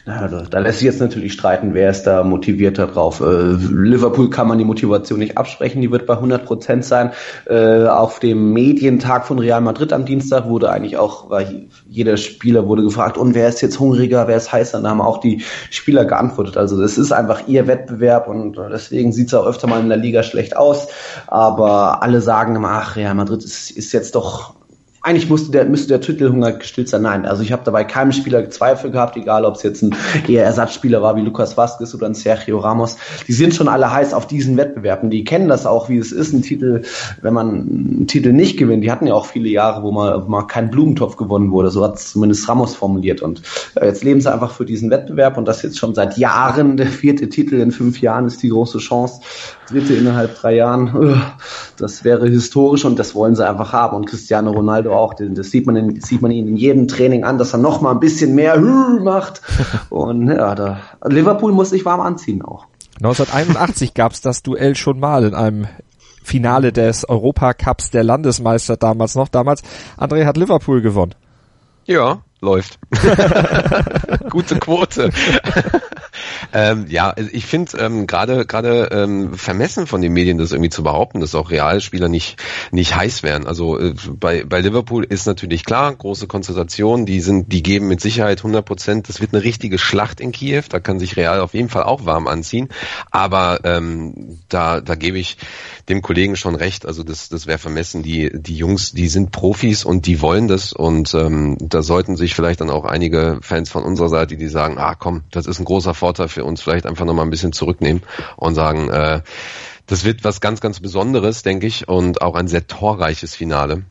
Also, 0.05 0.41
da 0.41 0.59
lässt 0.59 0.79
sich 0.79 0.85
jetzt 0.85 0.99
natürlich 0.99 1.33
streiten, 1.33 1.73
wer 1.73 1.89
ist 1.89 2.03
da 2.03 2.23
motivierter 2.23 2.87
drauf. 2.87 3.21
Äh, 3.21 3.53
Liverpool 3.71 4.29
kann 4.29 4.47
man 4.47 4.57
die 4.57 4.65
Motivation 4.65 5.19
nicht 5.19 5.37
absprechen, 5.37 5.81
die 5.81 5.91
wird 5.91 6.05
bei 6.05 6.15
100 6.15 6.45
Prozent 6.45 6.83
sein. 6.83 7.11
Äh, 7.45 7.85
auf 7.85 8.19
dem 8.19 8.51
Medientag 8.51 9.25
von 9.25 9.39
Real 9.39 9.61
Madrid 9.61 9.93
am 9.93 10.05
Dienstag 10.05 10.47
wurde 10.47 10.69
eigentlich 10.69 10.97
auch, 10.97 11.29
weil 11.29 11.67
jeder 11.87 12.17
Spieler 12.17 12.67
wurde 12.67 12.83
gefragt, 12.83 13.17
und 13.17 13.33
wer 13.33 13.47
ist 13.47 13.61
jetzt 13.61 13.79
hungriger, 13.79 14.27
wer 14.27 14.37
ist 14.37 14.51
heißer? 14.51 14.81
Da 14.81 14.89
haben 14.89 15.01
auch 15.01 15.19
die 15.19 15.43
Spieler 15.69 16.05
geantwortet. 16.05 16.57
Also 16.57 16.81
es 16.81 16.97
ist 16.97 17.11
einfach 17.11 17.47
ihr 17.47 17.67
Wettbewerb 17.67 18.27
und 18.27 18.57
deswegen 18.71 19.13
sieht 19.13 19.27
es 19.27 19.33
auch 19.33 19.45
öfter 19.45 19.67
mal 19.67 19.79
in 19.79 19.89
der 19.89 19.97
Liga 19.97 20.23
schlecht 20.23 20.57
aus. 20.57 20.87
Aber 21.27 22.03
alle 22.03 22.21
sagen 22.21 22.55
immer, 22.55 22.71
ach, 22.71 22.95
Real 22.95 23.15
Madrid 23.15 23.43
ist, 23.43 23.71
ist 23.71 23.93
jetzt 23.93 24.15
doch 24.15 24.55
eigentlich 25.05 25.29
musste 25.29 25.51
der, 25.51 25.65
müsste 25.65 25.89
der 25.89 25.99
Titelhunger 25.99 26.53
gestillt 26.53 26.87
sein. 26.87 27.01
Nein, 27.01 27.25
also 27.25 27.43
ich 27.43 27.51
habe 27.51 27.63
dabei 27.65 27.83
keinem 27.83 28.13
Spieler 28.13 28.49
Zweifel 28.49 28.89
gehabt, 28.89 29.17
egal 29.17 29.43
ob 29.43 29.55
es 29.55 29.63
jetzt 29.63 29.81
ein 29.81 29.93
eher 30.29 30.45
Ersatzspieler 30.45 31.01
war 31.01 31.17
wie 31.17 31.21
Lukas 31.21 31.57
Vazquez 31.57 31.93
oder 31.93 32.07
ein 32.07 32.13
Sergio 32.13 32.59
Ramos. 32.59 32.97
Die 33.27 33.33
sind 33.33 33.53
schon 33.53 33.67
alle 33.67 33.91
heiß 33.91 34.13
auf 34.13 34.27
diesen 34.27 34.55
Wettbewerben. 34.55 35.09
Die 35.09 35.25
kennen 35.25 35.49
das 35.49 35.65
auch, 35.65 35.89
wie 35.89 35.97
es 35.97 36.13
ist, 36.13 36.31
ein 36.31 36.41
Titel, 36.41 36.83
wenn 37.21 37.33
man 37.33 37.49
einen 37.49 38.07
Titel 38.07 38.31
nicht 38.31 38.57
gewinnt. 38.57 38.85
Die 38.85 38.91
hatten 38.91 39.05
ja 39.05 39.13
auch 39.13 39.25
viele 39.25 39.49
Jahre, 39.49 39.83
wo 39.83 39.91
mal, 39.91 40.23
wo 40.23 40.29
mal 40.29 40.43
kein 40.43 40.71
Blumentopf 40.71 41.17
gewonnen 41.17 41.51
wurde. 41.51 41.69
So 41.69 41.83
hat 41.83 41.99
zumindest 41.99 42.47
Ramos 42.47 42.73
formuliert. 42.73 43.21
Und 43.21 43.41
äh, 43.75 43.85
jetzt 43.85 44.05
leben 44.05 44.21
sie 44.21 44.31
einfach 44.31 44.51
für 44.51 44.65
diesen 44.65 44.89
Wettbewerb 44.89 45.37
und 45.37 45.45
das 45.49 45.63
jetzt 45.63 45.77
schon 45.77 45.93
seit 45.93 46.17
Jahren. 46.17 46.77
Der 46.77 46.87
vierte 46.87 47.27
Titel 47.27 47.55
in 47.55 47.71
fünf 47.71 47.99
Jahren 47.99 48.25
ist 48.25 48.41
die 48.41 48.49
große 48.49 48.77
Chance. 48.77 49.19
Dritte 49.73 49.93
innerhalb 49.95 50.35
drei 50.35 50.55
Jahren. 50.55 51.21
Das 51.75 52.03
wäre 52.03 52.27
historisch 52.27 52.85
und 52.85 52.99
das 52.99 53.15
wollen 53.15 53.35
sie 53.35 53.47
einfach 53.47 53.73
haben. 53.73 53.97
Und 53.97 54.05
Cristiano 54.05 54.51
Ronaldo 54.51 54.95
auch. 54.95 55.15
Das 55.15 55.49
sieht 55.49 55.65
man, 55.65 55.75
in, 55.75 56.01
sieht 56.01 56.21
man 56.21 56.29
ihn 56.29 56.47
in 56.47 56.55
jedem 56.55 56.87
Training 56.87 57.23
an, 57.23 57.39
dass 57.39 57.53
er 57.53 57.59
noch 57.59 57.81
mal 57.81 57.91
ein 57.91 57.99
bisschen 57.99 58.35
mehr 58.35 58.59
macht. 59.03 59.41
Und 59.89 60.27
ja, 60.27 60.53
da, 60.53 60.81
Liverpool 61.03 61.51
muss 61.51 61.71
sich 61.71 61.83
warm 61.83 61.99
anziehen 61.99 62.43
auch. 62.43 62.67
1981 62.97 63.95
gab 63.95 64.11
es 64.11 64.21
das 64.21 64.43
Duell 64.43 64.75
schon 64.75 64.99
mal 64.99 65.25
in 65.25 65.33
einem 65.33 65.67
Finale 66.23 66.71
des 66.71 67.09
Europacups 67.09 67.89
der 67.89 68.03
Landesmeister 68.03 68.77
damals 68.77 69.15
noch. 69.15 69.27
Damals, 69.27 69.63
André 69.97 70.25
hat 70.25 70.37
Liverpool 70.37 70.81
gewonnen. 70.81 71.15
Ja, 71.85 72.21
läuft. 72.43 72.77
Gute 74.29 74.59
Quote. 74.59 75.09
ähm, 76.53 76.85
ja, 76.89 77.15
ich 77.31 77.45
finde 77.45 77.77
ähm, 77.79 78.05
gerade 78.05 78.45
gerade 78.45 78.89
ähm, 78.91 79.33
vermessen 79.33 79.87
von 79.87 80.01
den 80.01 80.13
Medien, 80.13 80.37
das 80.37 80.51
irgendwie 80.51 80.69
zu 80.69 80.83
behaupten, 80.83 81.19
dass 81.19 81.33
auch 81.33 81.49
Realspieler 81.49 82.09
nicht 82.09 82.37
nicht 82.71 82.95
heiß 82.95 83.23
wären. 83.23 83.47
Also 83.47 83.79
äh, 83.79 83.95
bei 84.19 84.43
bei 84.43 84.59
Liverpool 84.59 85.03
ist 85.03 85.25
natürlich 85.25 85.65
klar, 85.65 85.93
große 85.93 86.27
Konzentration, 86.27 87.05
die 87.05 87.21
sind, 87.21 87.51
die 87.51 87.63
geben 87.63 87.87
mit 87.87 88.01
Sicherheit 88.01 88.39
100 88.39 88.65
Prozent. 88.65 89.09
Das 89.09 89.21
wird 89.21 89.33
eine 89.33 89.43
richtige 89.43 89.77
Schlacht 89.77 90.19
in 90.19 90.31
Kiew. 90.31 90.63
Da 90.69 90.79
kann 90.79 90.99
sich 90.99 91.17
Real 91.17 91.39
auf 91.39 91.53
jeden 91.53 91.69
Fall 91.69 91.83
auch 91.83 92.05
warm 92.05 92.27
anziehen. 92.27 92.69
Aber 93.09 93.61
ähm, 93.63 94.39
da 94.49 94.81
da 94.81 94.95
gebe 94.95 95.17
ich 95.17 95.37
dem 95.89 96.01
Kollegen 96.01 96.35
schon 96.35 96.55
recht. 96.55 96.85
Also 96.85 97.03
das 97.03 97.29
das 97.29 97.47
wäre 97.47 97.59
vermessen. 97.59 98.03
Die 98.03 98.31
die 98.33 98.57
Jungs, 98.57 98.91
die 98.91 99.07
sind 99.07 99.31
Profis 99.31 99.85
und 99.85 100.05
die 100.05 100.21
wollen 100.21 100.47
das 100.47 100.73
und 100.73 101.13
ähm, 101.13 101.57
da 101.59 101.81
sollten 101.81 102.15
sich 102.15 102.32
vielleicht 102.33 102.61
dann 102.61 102.69
auch 102.69 102.85
einige 102.85 103.39
Fans 103.41 103.69
von 103.69 103.83
unserer 103.83 104.09
Seite, 104.09 104.37
die 104.37 104.47
sagen, 104.47 104.77
ah 104.77 104.95
komm, 104.95 105.23
das 105.31 105.45
ist 105.45 105.59
ein 105.59 105.65
großer 105.65 105.93
Vorteil 105.93 106.27
für 106.27 106.43
uns, 106.45 106.61
vielleicht 106.61 106.85
einfach 106.85 107.05
nochmal 107.05 107.25
ein 107.25 107.31
bisschen 107.31 107.53
zurücknehmen 107.53 108.03
und 108.35 108.55
sagen, 108.55 108.89
äh, 108.89 109.21
das 109.85 110.03
wird 110.03 110.23
was 110.23 110.41
ganz, 110.41 110.61
ganz 110.61 110.79
Besonderes, 110.79 111.43
denke 111.43 111.67
ich, 111.67 111.87
und 111.87 112.21
auch 112.21 112.35
ein 112.35 112.47
sehr 112.47 112.67
torreiches 112.67 113.35
Finale. 113.35 113.83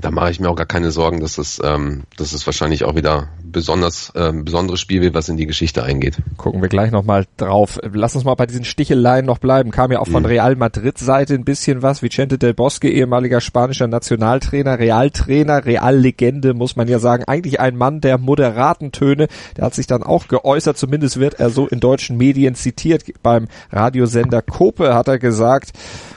Da 0.00 0.10
mache 0.10 0.30
ich 0.30 0.40
mir 0.40 0.48
auch 0.48 0.56
gar 0.56 0.66
keine 0.66 0.90
Sorgen, 0.90 1.20
dass 1.20 1.38
es, 1.38 1.60
ähm, 1.62 2.04
dass 2.16 2.32
es 2.32 2.46
wahrscheinlich 2.46 2.84
auch 2.84 2.94
wieder 2.94 3.28
besonders 3.54 4.12
ähm, 4.14 4.44
besonderes 4.44 4.80
Spiel 4.80 5.00
wird, 5.00 5.14
was 5.14 5.30
in 5.30 5.38
die 5.38 5.46
Geschichte 5.46 5.82
eingeht. 5.82 6.18
Gucken 6.36 6.60
wir 6.60 6.68
gleich 6.68 6.90
nochmal 6.90 7.24
drauf. 7.38 7.80
Lass 7.82 8.14
uns 8.14 8.24
mal 8.24 8.34
bei 8.34 8.44
diesen 8.44 8.64
Sticheleien 8.64 9.24
noch 9.24 9.38
bleiben. 9.38 9.70
Kam 9.70 9.90
ja 9.90 10.00
auch 10.00 10.08
von 10.08 10.24
mhm. 10.24 10.28
Real 10.28 10.56
Madrid 10.56 10.98
Seite 10.98 11.34
ein 11.34 11.44
bisschen 11.44 11.80
was. 11.80 12.02
Vicente 12.02 12.36
del 12.36 12.52
Bosque, 12.52 12.90
ehemaliger 12.90 13.40
spanischer 13.40 13.86
Nationaltrainer, 13.86 14.78
Realtrainer, 14.78 15.64
Reallegende, 15.64 16.52
muss 16.52 16.76
man 16.76 16.88
ja 16.88 16.98
sagen. 16.98 17.24
Eigentlich 17.24 17.60
ein 17.60 17.76
Mann 17.76 18.02
der 18.02 18.18
moderaten 18.18 18.92
Töne. 18.92 19.28
Der 19.56 19.64
hat 19.64 19.74
sich 19.74 19.86
dann 19.86 20.02
auch 20.02 20.28
geäußert, 20.28 20.76
zumindest 20.76 21.18
wird 21.18 21.34
er 21.34 21.48
so 21.48 21.66
in 21.66 21.80
deutschen 21.80 22.18
Medien 22.18 22.54
zitiert. 22.54 23.04
Beim 23.22 23.48
Radiosender 23.70 24.42
Kope 24.42 24.94
hat 24.94 25.08
er 25.08 25.18
gesagt, 25.18 25.72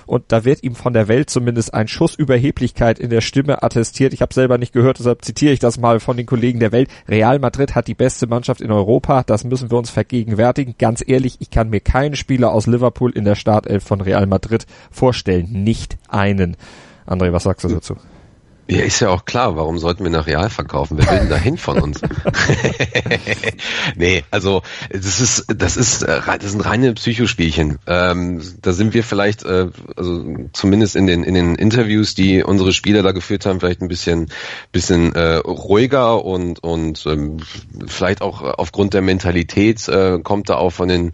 und 0.07 0.23
da 0.29 0.45
wird 0.45 0.63
ihm 0.63 0.73
von 0.73 0.93
der 0.93 1.09
Welt 1.09 1.29
zumindest 1.29 1.73
ein 1.73 1.87
Schuss 1.87 2.15
Überheblichkeit 2.15 2.97
in 2.97 3.09
der 3.09 3.21
Stimme 3.21 3.61
attestiert. 3.61 4.13
Ich 4.13 4.21
habe 4.21 4.33
selber 4.33 4.57
nicht 4.57 4.73
gehört, 4.73 4.99
deshalb 4.99 5.23
zitiere 5.23 5.53
ich 5.53 5.59
das 5.59 5.77
mal 5.77 5.99
von 5.99 6.17
den 6.17 6.25
Kollegen 6.25 6.59
der 6.59 6.71
Welt. 6.71 6.89
Real 7.07 7.26
Madrid 7.35 7.75
hat 7.75 7.87
die 7.87 7.93
beste 7.93 8.25
Mannschaft 8.27 8.61
in 8.61 8.71
Europa, 8.71 9.23
das 9.23 9.43
müssen 9.43 9.69
wir 9.69 9.77
uns 9.77 9.89
vergegenwärtigen. 9.89 10.75
Ganz 10.79 11.03
ehrlich, 11.05 11.37
ich 11.39 11.49
kann 11.49 11.69
mir 11.69 11.81
keinen 11.81 12.15
Spieler 12.15 12.51
aus 12.51 12.67
Liverpool 12.67 13.11
in 13.11 13.25
der 13.25 13.35
Startelf 13.35 13.83
von 13.83 14.01
Real 14.01 14.25
Madrid 14.25 14.65
vorstellen, 14.89 15.63
nicht 15.63 15.97
einen. 16.07 16.55
André, 17.05 17.31
was 17.33 17.43
sagst 17.43 17.65
du 17.65 17.69
dazu? 17.69 17.95
Ja, 18.69 18.81
ist 18.81 18.99
ja 18.99 19.09
auch 19.09 19.23
klar, 19.23 19.55
warum 19.55 19.77
sollten 19.77 20.03
wir 20.03 20.11
nach 20.11 20.27
Real 20.27 20.49
verkaufen? 20.49 20.97
Wer 20.97 21.09
will 21.09 21.19
denn 21.19 21.29
dahin 21.29 21.57
von 21.57 21.79
uns? 21.79 22.01
nee, 23.95 24.25
also 24.29 24.61
das 24.89 25.21
ist, 25.21 25.45
das 25.55 25.77
ist, 25.77 26.03
äh, 26.03 26.19
das 26.39 26.51
sind 26.51 26.65
reine 26.65 26.93
Psychospielchen. 26.93 27.79
Ähm, 27.87 28.41
da 28.61 28.73
sind 28.73 28.93
wir 28.93 29.05
vielleicht, 29.05 29.43
äh, 29.45 29.69
also 29.95 30.25
zumindest 30.51 30.97
in 30.97 31.07
den 31.07 31.23
in 31.23 31.33
den 31.33 31.55
Interviews, 31.55 32.13
die 32.13 32.43
unsere 32.43 32.73
Spieler 32.73 33.03
da 33.03 33.13
geführt 33.13 33.45
haben, 33.45 33.61
vielleicht 33.61 33.81
ein 33.81 33.87
bisschen, 33.87 34.29
bisschen 34.73 35.15
äh, 35.15 35.35
ruhiger 35.35 36.25
und 36.25 36.61
und 36.61 37.05
ähm, 37.05 37.37
vielleicht 37.87 38.21
auch 38.21 38.41
aufgrund 38.41 38.93
der 38.93 39.01
Mentalität 39.01 39.87
äh, 39.87 40.19
kommt 40.21 40.49
da 40.49 40.55
auch 40.55 40.71
von 40.71 40.89
den 40.89 41.13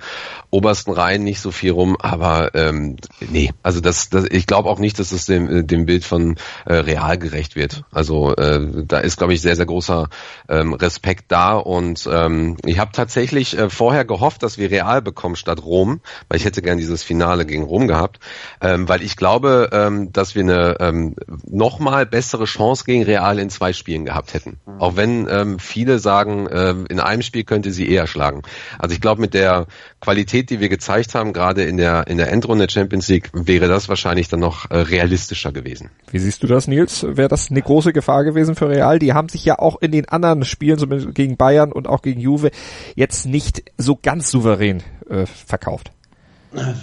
obersten 0.54 0.92
Reihen 0.92 1.24
nicht 1.24 1.42
so 1.42 1.52
viel 1.52 1.72
rum. 1.72 1.98
Aber 2.00 2.54
ähm, 2.54 2.98
nee, 3.20 3.52
also 3.64 3.82
das, 3.82 4.10
das 4.10 4.26
ich 4.30 4.46
glaube 4.46 4.70
auch 4.70 4.80
nicht, 4.80 5.00
dass 5.00 5.12
es 5.12 5.26
dem 5.26 5.68
dem 5.68 5.86
Bild 5.86 6.06
von 6.06 6.36
äh, 6.66 6.76
Real 6.76 7.18
gerecht 7.18 7.56
wird. 7.56 7.84
Also 7.92 8.36
äh, 8.36 8.86
da 8.86 9.00
ist, 9.00 9.18
glaube 9.18 9.34
ich, 9.34 9.42
sehr, 9.42 9.56
sehr 9.56 9.66
großer 9.66 10.10
ähm, 10.48 10.74
Respekt 10.74 11.26
da 11.30 11.56
und 11.56 12.08
ähm, 12.12 12.58
ich 12.66 12.80
habe 12.80 12.92
tatsächlich 12.94 13.58
äh, 13.58 13.70
vorher 13.70 14.06
gehofft, 14.06 14.44
dass 14.44 14.58
wir 14.58 14.70
Real 14.70 15.02
bekommen 15.02 15.36
statt 15.36 15.64
Rom, 15.64 16.02
weil 16.30 16.38
ich 16.38 16.46
hätte 16.46 16.62
gern 16.62 16.78
dieses 16.78 17.04
Finale 17.04 17.46
gegen 17.46 17.64
Rom 17.64 17.88
gehabt, 17.88 18.20
ähm, 18.62 18.88
weil 18.88 19.02
ich 19.02 19.18
glaube, 19.18 19.70
ähm, 19.72 20.14
dass 20.14 20.36
wir 20.36 20.44
eine 20.44 20.78
ähm, 20.80 21.16
nochmal 21.46 22.06
bessere 22.06 22.46
Chance 22.46 22.84
gegen 22.86 23.04
Real 23.04 23.40
in 23.40 23.50
zwei 23.50 23.74
Spielen 23.74 24.06
gehabt 24.06 24.34
hätten. 24.34 24.60
Auch 24.80 24.96
wenn 24.96 25.28
ähm, 25.30 25.60
viele 25.60 25.98
sagen, 25.98 26.48
äh, 26.48 26.76
in 26.90 27.00
einem 27.00 27.24
Spiel 27.24 27.44
könnte 27.44 27.72
sie 27.72 27.90
eher 27.90 28.06
schlagen. 28.06 28.44
Also 28.78 28.94
ich 28.94 29.02
glaube, 29.02 29.22
mit 29.22 29.34
der 29.34 29.68
Qualität, 30.00 30.43
die 30.50 30.60
wir 30.60 30.70
gezeigt 30.70 31.16
haben, 31.16 31.34
gerade 31.34 31.64
in 31.64 31.78
der 31.78 32.08
in 32.08 32.18
der 32.18 32.32
Endrunde 32.32 32.70
Champions 32.70 33.08
League, 33.08 33.30
wäre 33.34 33.68
das 33.68 33.90
wahrscheinlich 33.90 34.28
dann 34.28 34.40
noch 34.40 34.70
äh, 34.70 34.78
realistischer 34.78 35.52
gewesen. 35.52 35.90
Wie 36.12 36.20
siehst 36.20 36.44
du 36.44 36.48
das, 36.48 36.68
Nils? 36.68 37.04
Wäre 37.04 37.30
das 37.30 37.50
eine 37.50 37.62
große 37.62 37.94
Gefahr 37.94 38.24
gewesen 38.24 38.56
für 38.56 38.70
Real. 38.70 39.00
Die 39.00 39.14
haben 39.14 39.30
sich 39.30 39.46
ja 39.46 39.60
auch 39.60 39.82
in 39.82 39.92
den 39.92 40.08
anderen 40.10 40.46
Spielen, 40.46 40.78
zumindest 40.78 41.14
gegen 41.16 41.38
Bayern 41.38 41.72
und 41.72 41.88
auch 41.88 42.02
gegen 42.02 42.20
Juve, 42.20 42.52
jetzt 42.96 43.26
nicht 43.26 43.64
so 43.78 43.98
ganz 44.02 44.30
souverän 44.30 44.84
äh, 45.10 45.26
verkauft. 45.26 45.92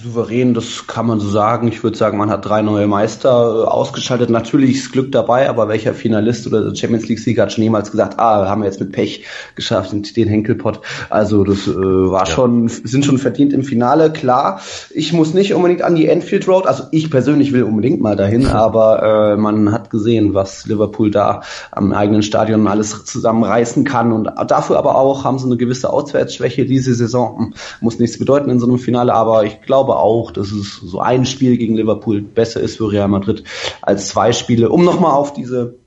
Souverän, 0.03 0.53
das 0.53 0.89
kann 0.89 1.07
man 1.07 1.21
so 1.21 1.29
sagen. 1.29 1.69
Ich 1.69 1.83
würde 1.85 1.97
sagen, 1.97 2.19
man 2.19 2.29
hat 2.29 2.45
drei 2.45 2.61
neue 2.61 2.89
Meister 2.89 3.31
äh, 3.31 3.67
ausgeschaltet. 3.69 4.29
Natürlich 4.29 4.77
ist 4.77 4.93
Glück 4.93 5.12
dabei, 5.12 5.49
aber 5.49 5.69
welcher 5.69 5.95
Finalist 5.95 6.47
oder 6.47 6.75
Champions 6.75 7.09
League-Sieger 7.09 7.43
hat 7.43 7.53
schon 7.53 7.62
jemals 7.62 7.93
gesagt, 7.93 8.19
ah, 8.19 8.49
haben 8.49 8.62
wir 8.62 8.67
jetzt 8.67 8.81
mit 8.81 8.91
Pech 8.91 9.25
geschafft, 9.55 9.93
den 10.17 10.29
Henkelpott. 10.29 10.81
Also 11.09 11.45
das 11.45 11.69
äh, 11.69 11.75
war 11.75 12.27
ja. 12.27 12.35
schon, 12.35 12.67
sind 12.69 13.05
schon 13.05 13.19
verdient 13.19 13.53
im 13.53 13.62
Finale, 13.62 14.11
klar. 14.11 14.61
Ich 14.91 15.12
muss 15.12 15.35
nicht 15.35 15.55
unbedingt 15.55 15.83
an 15.83 15.95
die 15.95 16.09
Enfield 16.09 16.49
Road, 16.49 16.67
also 16.67 16.85
ich 16.91 17.09
persönlich 17.11 17.53
will 17.53 17.62
unbedingt 17.62 18.00
mal 18.00 18.17
dahin, 18.17 18.47
aber 18.47 19.35
äh, 19.35 19.37
man 19.37 19.71
hat 19.73 19.91
gesehen, 19.91 20.35
was 20.35 20.67
Liverpool 20.67 21.12
da 21.12 21.43
am 21.71 21.93
eigenen 21.93 22.23
Stadion 22.23 22.67
alles 22.67 23.05
zusammenreißen 23.05 23.85
kann 23.85 24.12
und 24.12 24.31
dafür 24.49 24.79
aber 24.79 24.97
auch 24.97 25.25
haben 25.25 25.39
sie 25.39 25.47
eine 25.47 25.57
gewisse 25.57 25.93
Auswärtsschwäche 25.93 26.65
diese 26.65 26.95
Saison. 26.95 27.55
Muss 27.81 28.00
nichts 28.00 28.19
bedeuten 28.19 28.50
in 28.50 28.59
so 28.59 28.67
einem 28.67 28.79
Finale, 28.79 29.15
aber 29.15 29.45
ich 29.45 29.60
glaube 29.62 29.97
auch, 29.97 30.31
dass 30.31 30.52
es 30.52 30.76
so 30.76 31.00
ein 31.00 31.26
Spiel 31.26 31.57
gegen 31.57 31.76
Liverpool 31.76 32.21
besser 32.21 32.61
ist 32.61 32.76
für 32.76 32.90
Real 32.90 33.09
Madrid 33.09 33.45
als 33.83 34.09
zwei 34.09 34.33
Spiele. 34.33 34.71
Um 34.71 34.85
nochmal 34.85 35.12
auf 35.12 35.33
diese 35.33 35.79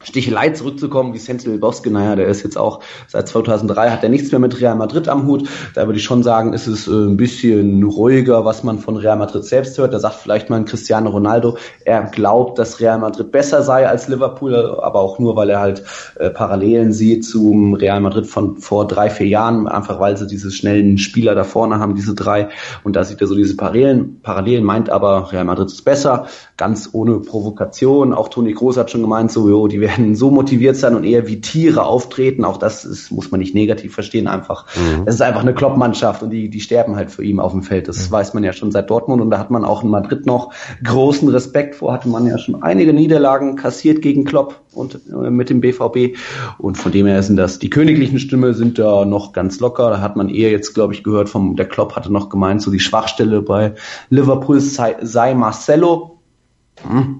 Stichelei 0.00 0.50
zurückzukommen, 0.50 1.12
wie 1.12 1.18
Senzel 1.18 1.58
Bosque, 1.58 1.90
naja, 1.90 2.14
der 2.14 2.28
ist 2.28 2.44
jetzt 2.44 2.56
auch 2.56 2.80
seit 3.08 3.26
2003, 3.26 3.90
hat 3.90 4.04
er 4.04 4.08
nichts 4.08 4.30
mehr 4.30 4.38
mit 4.38 4.60
Real 4.60 4.76
Madrid 4.76 5.08
am 5.08 5.26
Hut. 5.26 5.48
Da 5.74 5.86
würde 5.86 5.98
ich 5.98 6.04
schon 6.04 6.22
sagen, 6.22 6.52
ist 6.52 6.68
es 6.68 6.86
äh, 6.86 6.92
ein 6.92 7.16
bisschen 7.16 7.82
ruhiger, 7.82 8.44
was 8.44 8.62
man 8.62 8.78
von 8.78 8.96
Real 8.96 9.16
Madrid 9.16 9.44
selbst 9.44 9.76
hört. 9.76 9.92
Da 9.92 9.98
sagt 9.98 10.14
vielleicht 10.14 10.50
mal 10.50 10.56
ein 10.56 10.66
Cristiano 10.66 11.10
Ronaldo, 11.10 11.58
er 11.84 12.04
glaubt, 12.04 12.60
dass 12.60 12.78
Real 12.78 12.98
Madrid 12.98 13.32
besser 13.32 13.62
sei 13.62 13.88
als 13.88 14.06
Liverpool, 14.06 14.54
aber 14.54 15.00
auch 15.00 15.18
nur, 15.18 15.34
weil 15.34 15.50
er 15.50 15.58
halt 15.58 15.82
äh, 16.16 16.30
Parallelen 16.30 16.92
sieht 16.92 17.24
zum 17.24 17.74
Real 17.74 18.00
Madrid 18.00 18.28
von 18.28 18.58
vor 18.58 18.86
drei, 18.86 19.10
vier 19.10 19.26
Jahren, 19.26 19.66
einfach 19.66 19.98
weil 19.98 20.16
sie 20.16 20.28
diese 20.28 20.52
schnellen 20.52 20.98
Spieler 20.98 21.34
da 21.34 21.42
vorne 21.42 21.80
haben, 21.80 21.96
diese 21.96 22.14
drei. 22.14 22.50
Und 22.84 22.94
da 22.94 23.02
sieht 23.02 23.20
er 23.20 23.26
so 23.26 23.34
diese 23.34 23.56
Parallelen, 23.56 24.20
Parallelen 24.22 24.62
meint 24.62 24.90
aber, 24.90 25.32
Real 25.32 25.44
Madrid 25.44 25.66
ist 25.66 25.84
besser, 25.84 26.26
ganz 26.56 26.90
ohne 26.92 27.18
Provokation. 27.18 28.14
Auch 28.14 28.28
Toni 28.28 28.54
Kroos 28.54 28.76
hat 28.76 28.92
schon 28.92 29.02
gemeint, 29.02 29.32
so, 29.32 29.48
jo, 29.48 29.66
die 29.66 29.87
werden 29.88 30.14
so 30.14 30.30
motiviert 30.30 30.76
sein 30.76 30.94
und 30.94 31.04
eher 31.04 31.26
wie 31.26 31.40
Tiere 31.40 31.84
auftreten. 31.84 32.44
Auch 32.44 32.58
das 32.58 32.84
ist, 32.84 33.10
muss 33.10 33.30
man 33.30 33.40
nicht 33.40 33.54
negativ 33.54 33.94
verstehen, 33.94 34.28
einfach. 34.28 34.66
Mhm. 34.76 35.02
Es 35.06 35.16
ist 35.16 35.22
einfach 35.22 35.42
eine 35.42 35.54
Kloppmannschaft 35.54 36.22
und 36.22 36.30
die, 36.30 36.48
die 36.48 36.60
sterben 36.60 36.96
halt 36.96 37.10
für 37.10 37.24
ihn 37.24 37.40
auf 37.40 37.52
dem 37.52 37.62
Feld. 37.62 37.88
Das 37.88 38.08
mhm. 38.08 38.12
weiß 38.12 38.34
man 38.34 38.44
ja 38.44 38.52
schon 38.52 38.70
seit 38.70 38.90
Dortmund 38.90 39.22
und 39.22 39.30
da 39.30 39.38
hat 39.38 39.50
man 39.50 39.64
auch 39.64 39.82
in 39.82 39.90
Madrid 39.90 40.26
noch 40.26 40.52
großen 40.84 41.28
Respekt 41.28 41.76
vor. 41.76 41.92
Hatte 41.92 42.08
man 42.08 42.26
ja 42.26 42.38
schon 42.38 42.62
einige 42.62 42.92
Niederlagen 42.92 43.56
kassiert 43.56 44.02
gegen 44.02 44.24
Klopp 44.24 44.60
und 44.72 45.00
äh, 45.10 45.30
mit 45.30 45.50
dem 45.50 45.60
BVB. 45.60 46.16
Und 46.58 46.76
von 46.76 46.92
dem 46.92 47.06
her 47.06 47.22
sind 47.22 47.36
das, 47.36 47.58
die 47.58 47.70
königlichen 47.70 48.18
Stimme 48.18 48.54
sind 48.54 48.78
da 48.78 49.04
noch 49.04 49.32
ganz 49.32 49.60
locker. 49.60 49.90
Da 49.90 50.00
hat 50.00 50.16
man 50.16 50.28
eher 50.28 50.50
jetzt, 50.50 50.74
glaube 50.74 50.94
ich, 50.94 51.02
gehört 51.02 51.28
vom, 51.28 51.56
der 51.56 51.66
Klopp 51.66 51.96
hatte 51.96 52.12
noch 52.12 52.28
gemeint, 52.28 52.62
so 52.62 52.70
die 52.70 52.80
Schwachstelle 52.80 53.42
bei 53.42 53.74
Liverpool 54.10 54.60
sei, 54.60 54.96
sei 55.02 55.34
Marcelo 55.34 56.17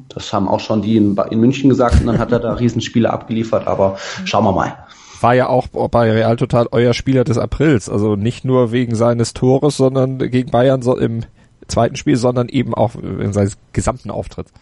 das 0.09 0.33
haben 0.33 0.49
auch 0.49 0.61
schon 0.61 0.83
die 0.83 0.97
in, 0.97 1.17
in 1.31 1.41
München 1.41 1.69
gesagt 1.69 2.01
und 2.01 2.07
dann 2.07 2.19
hat 2.19 2.33
er 2.33 2.41
da 2.41 2.55
Riesenspiele 2.55 3.11
abgeliefert, 3.11 3.67
aber 3.67 3.97
schauen 4.25 4.45
wir 4.45 4.53
mal 4.53 4.77
war 5.21 5.35
ja 5.35 5.49
auch 5.49 5.67
bei 5.67 6.13
Real 6.13 6.37
Total 6.37 6.69
euer 6.71 6.95
Spieler 6.95 7.25
des 7.25 7.39
Aprils. 7.39 7.89
Also 7.89 8.17
nicht 8.17 8.45
nur 8.45 8.73
wegen 8.73 8.95
seines 8.95 9.35
Tores, 9.35 9.77
sondern 9.77 10.19
gegen 10.19 10.51
Bayern 10.51 10.83
so 10.83 10.97
im 10.97 11.25
zweiten 11.67 11.97
Spiel, 11.97 12.17
sondern 12.17 12.49
eben 12.49 12.75
auch 12.75 12.95
in 12.95 13.33
seines 13.33 13.59
gesamten 13.73 14.11
Auftritts. 14.11 14.53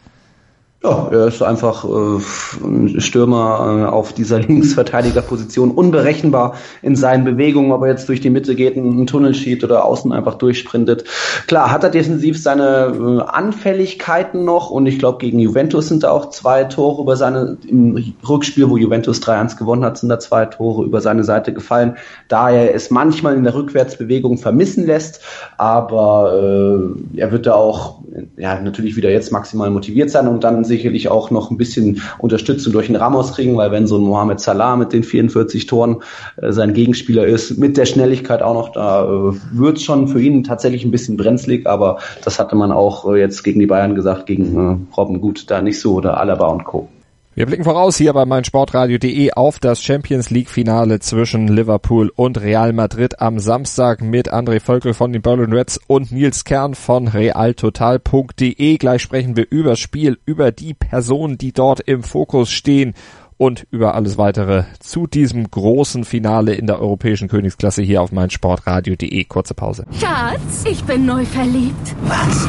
Ja, 0.87 1.09
er 1.11 1.26
ist 1.26 1.43
einfach 1.43 1.85
äh, 1.85 3.00
Stürmer 3.00 3.87
äh, 3.88 3.90
auf 3.90 4.12
dieser 4.12 4.38
Linksverteidigerposition, 4.47 5.73
unberechenbar 5.73 6.55
in 6.81 6.95
seinen 6.95 7.25
Bewegungen, 7.25 7.73
ob 7.73 7.83
er 7.83 7.88
jetzt 7.88 8.09
durch 8.09 8.21
die 8.21 8.31
Mitte 8.31 8.55
geht, 8.55 8.76
einen 8.76 9.09
Tunnel 9.09 9.35
schiebt 9.35 9.64
oder 9.64 9.85
außen 9.85 10.12
einfach 10.12 10.35
durchsprintet. 10.35 11.02
Klar, 11.49 11.73
hat 11.73 11.83
er 11.83 11.90
defensiv 11.90 12.40
seine 12.40 12.93
äh, 12.95 13.21
Anfälligkeiten 13.23 14.45
noch 14.45 14.71
und 14.71 14.87
ich 14.87 15.00
glaube, 15.00 15.19
gegen 15.19 15.40
Juventus 15.40 15.88
sind 15.88 16.05
da 16.05 16.12
auch 16.12 16.31
zwei 16.31 16.62
Tore 16.62 17.02
über 17.02 17.16
seine, 17.16 17.59
im 17.66 18.14
Rückspiel, 18.28 18.71
wo 18.71 18.76
Juventus 18.76 19.21
3-1 19.21 19.59
gewonnen 19.59 19.85
hat, 19.85 19.99
sind 19.99 20.09
da 20.09 20.21
zwei 20.21 20.47
Tore 20.47 20.85
über 20.85 21.00
seine 21.00 21.25
Seite 21.25 21.52
gefallen, 21.52 21.97
da 22.28 22.50
er 22.50 22.73
es 22.76 22.93
manchmal 22.93 23.35
in 23.35 23.43
der 23.43 23.57
Rückwärtsbewegung 23.57 24.38
vermissen 24.38 24.87
lässt, 24.87 25.21
aber 25.59 26.95
äh, 27.16 27.19
er 27.19 27.33
wird 27.33 27.47
da 27.47 27.55
auch 27.55 27.99
ja, 28.37 28.61
natürlich 28.61 28.95
wieder 28.95 29.11
jetzt 29.11 29.33
maximal 29.33 29.71
motiviert 29.71 30.11
sein 30.11 30.28
und 30.28 30.45
dann 30.45 30.62
sicherlich 30.76 31.09
auch 31.09 31.30
noch 31.30 31.50
ein 31.50 31.56
bisschen 31.56 32.02
Unterstützung 32.18 32.73
durch 32.73 32.87
den 32.87 32.97
Ramos 32.97 33.33
kriegen, 33.33 33.56
weil 33.56 33.71
wenn 33.71 33.87
so 33.87 33.97
ein 33.99 34.02
Mohamed 34.02 34.40
Salah 34.40 34.76
mit 34.76 34.92
den 34.92 35.02
44 35.02 35.66
Toren 35.66 36.02
äh, 36.37 36.52
sein 36.52 36.75
Gegenspieler 36.75 37.26
ist, 37.26 37.59
mit 37.59 37.76
der 37.76 37.87
Schnelligkeit 37.87 38.42
auch 38.42 38.54
noch, 38.54 38.73
da 38.73 39.04
äh, 39.04 39.33
wird 39.52 39.80
schon 39.80 40.09
für 40.09 40.21
ihn 40.21 40.45
tatsächlich 40.45 40.85
ein 40.85 40.90
bisschen 40.90 41.16
brenzlig, 41.16 41.66
aber 41.66 41.99
das 42.25 42.38
hatte 42.38 42.56
man 42.56 42.73
auch 42.73 43.11
äh, 43.12 43.18
jetzt 43.18 43.42
gegen 43.42 43.61
die 43.61 43.66
Bayern 43.66 43.95
gesagt, 43.95 44.26
gegen 44.26 44.56
äh, 44.56 44.95
Robben 44.97 45.21
gut, 45.21 45.50
da 45.50 45.62
nicht 45.62 45.80
so 45.80 45.95
oder 45.95 46.21
Alaba 46.21 46.47
und 46.49 46.64
Co. 46.64 46.88
Wir 47.37 47.45
blicken 47.45 47.64
voraus 47.64 47.99
hier 47.99 48.14
bei 48.14 48.25
meinsportradio.de 48.25 49.33
auf 49.33 49.59
das 49.59 49.83
Champions 49.83 50.31
League 50.31 50.49
Finale 50.49 51.00
zwischen 51.00 51.49
Liverpool 51.49 52.11
und 52.16 52.40
Real 52.40 52.73
Madrid 52.73 53.21
am 53.21 53.38
Samstag 53.38 54.00
mit 54.00 54.33
André 54.33 54.59
Völkel 54.59 54.95
von 54.95 55.12
den 55.12 55.21
Berlin 55.21 55.52
Reds 55.52 55.78
und 55.87 56.11
Nils 56.11 56.45
Kern 56.45 56.75
von 56.75 57.09
realtotal.de. 57.09 58.78
Gleich 58.78 59.02
sprechen 59.02 59.37
wir 59.37 59.47
über 59.50 59.69
das 59.73 59.81
Spiel, 59.81 60.19
über 60.25 60.50
die 60.50 60.73
Personen, 60.73 61.37
die 61.37 61.52
dort 61.52 61.81
im 61.81 62.02
Fokus 62.02 62.50
stehen 62.50 62.95
und 63.37 63.66
über 63.71 63.95
alles 63.95 64.16
weitere 64.16 64.64
zu 64.81 65.07
diesem 65.07 65.50
großen 65.50 66.07
Finale 66.07 66.55
in 66.55 66.66
der 66.66 66.81
europäischen 66.81 67.28
Königsklasse 67.28 67.83
hier 67.83 68.00
auf 68.00 68.12
meinsportradio.de. 68.12 69.25
Kurze 69.25 69.52
Pause. 69.52 69.85
Schatz, 70.00 70.64
ich 70.64 70.83
bin 70.85 71.05
neu 71.05 71.26
verliebt. 71.26 71.95
Was? 72.05 72.49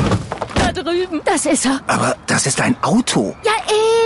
Da 0.55 0.71
drüben. 0.71 1.19
Das 1.25 1.45
ist 1.45 1.65
er. 1.65 1.81
Aber 1.87 2.15
das 2.25 2.47
ist 2.47 2.61
ein 2.61 2.75
Auto. 2.81 3.35
Ja, 3.43 3.51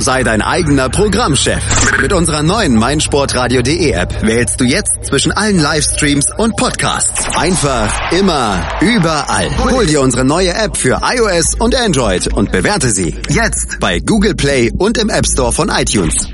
Sei 0.00 0.22
dein 0.22 0.40
eigener 0.40 0.88
Programmchef. 0.88 1.62
Mit 2.00 2.14
unserer 2.14 2.42
neuen 2.42 2.74
meinsportradio.de 2.74 3.90
App 3.90 4.22
wählst 4.22 4.58
du 4.58 4.64
jetzt 4.64 5.04
zwischen 5.04 5.30
allen 5.30 5.60
Livestreams 5.60 6.24
und 6.38 6.56
Podcasts. 6.56 7.26
Einfach, 7.36 8.10
immer, 8.10 8.66
überall. 8.80 9.50
Hol 9.70 9.84
dir 9.84 10.00
unsere 10.00 10.24
neue 10.24 10.54
App 10.54 10.78
für 10.78 11.02
iOS 11.02 11.54
und 11.58 11.74
Android 11.74 12.32
und 12.32 12.50
bewerte 12.50 12.88
sie 12.88 13.14
jetzt 13.28 13.78
bei 13.78 14.00
Google 14.00 14.34
Play 14.34 14.72
und 14.78 14.96
im 14.96 15.10
App 15.10 15.26
Store 15.26 15.52
von 15.52 15.68
iTunes. 15.68 16.28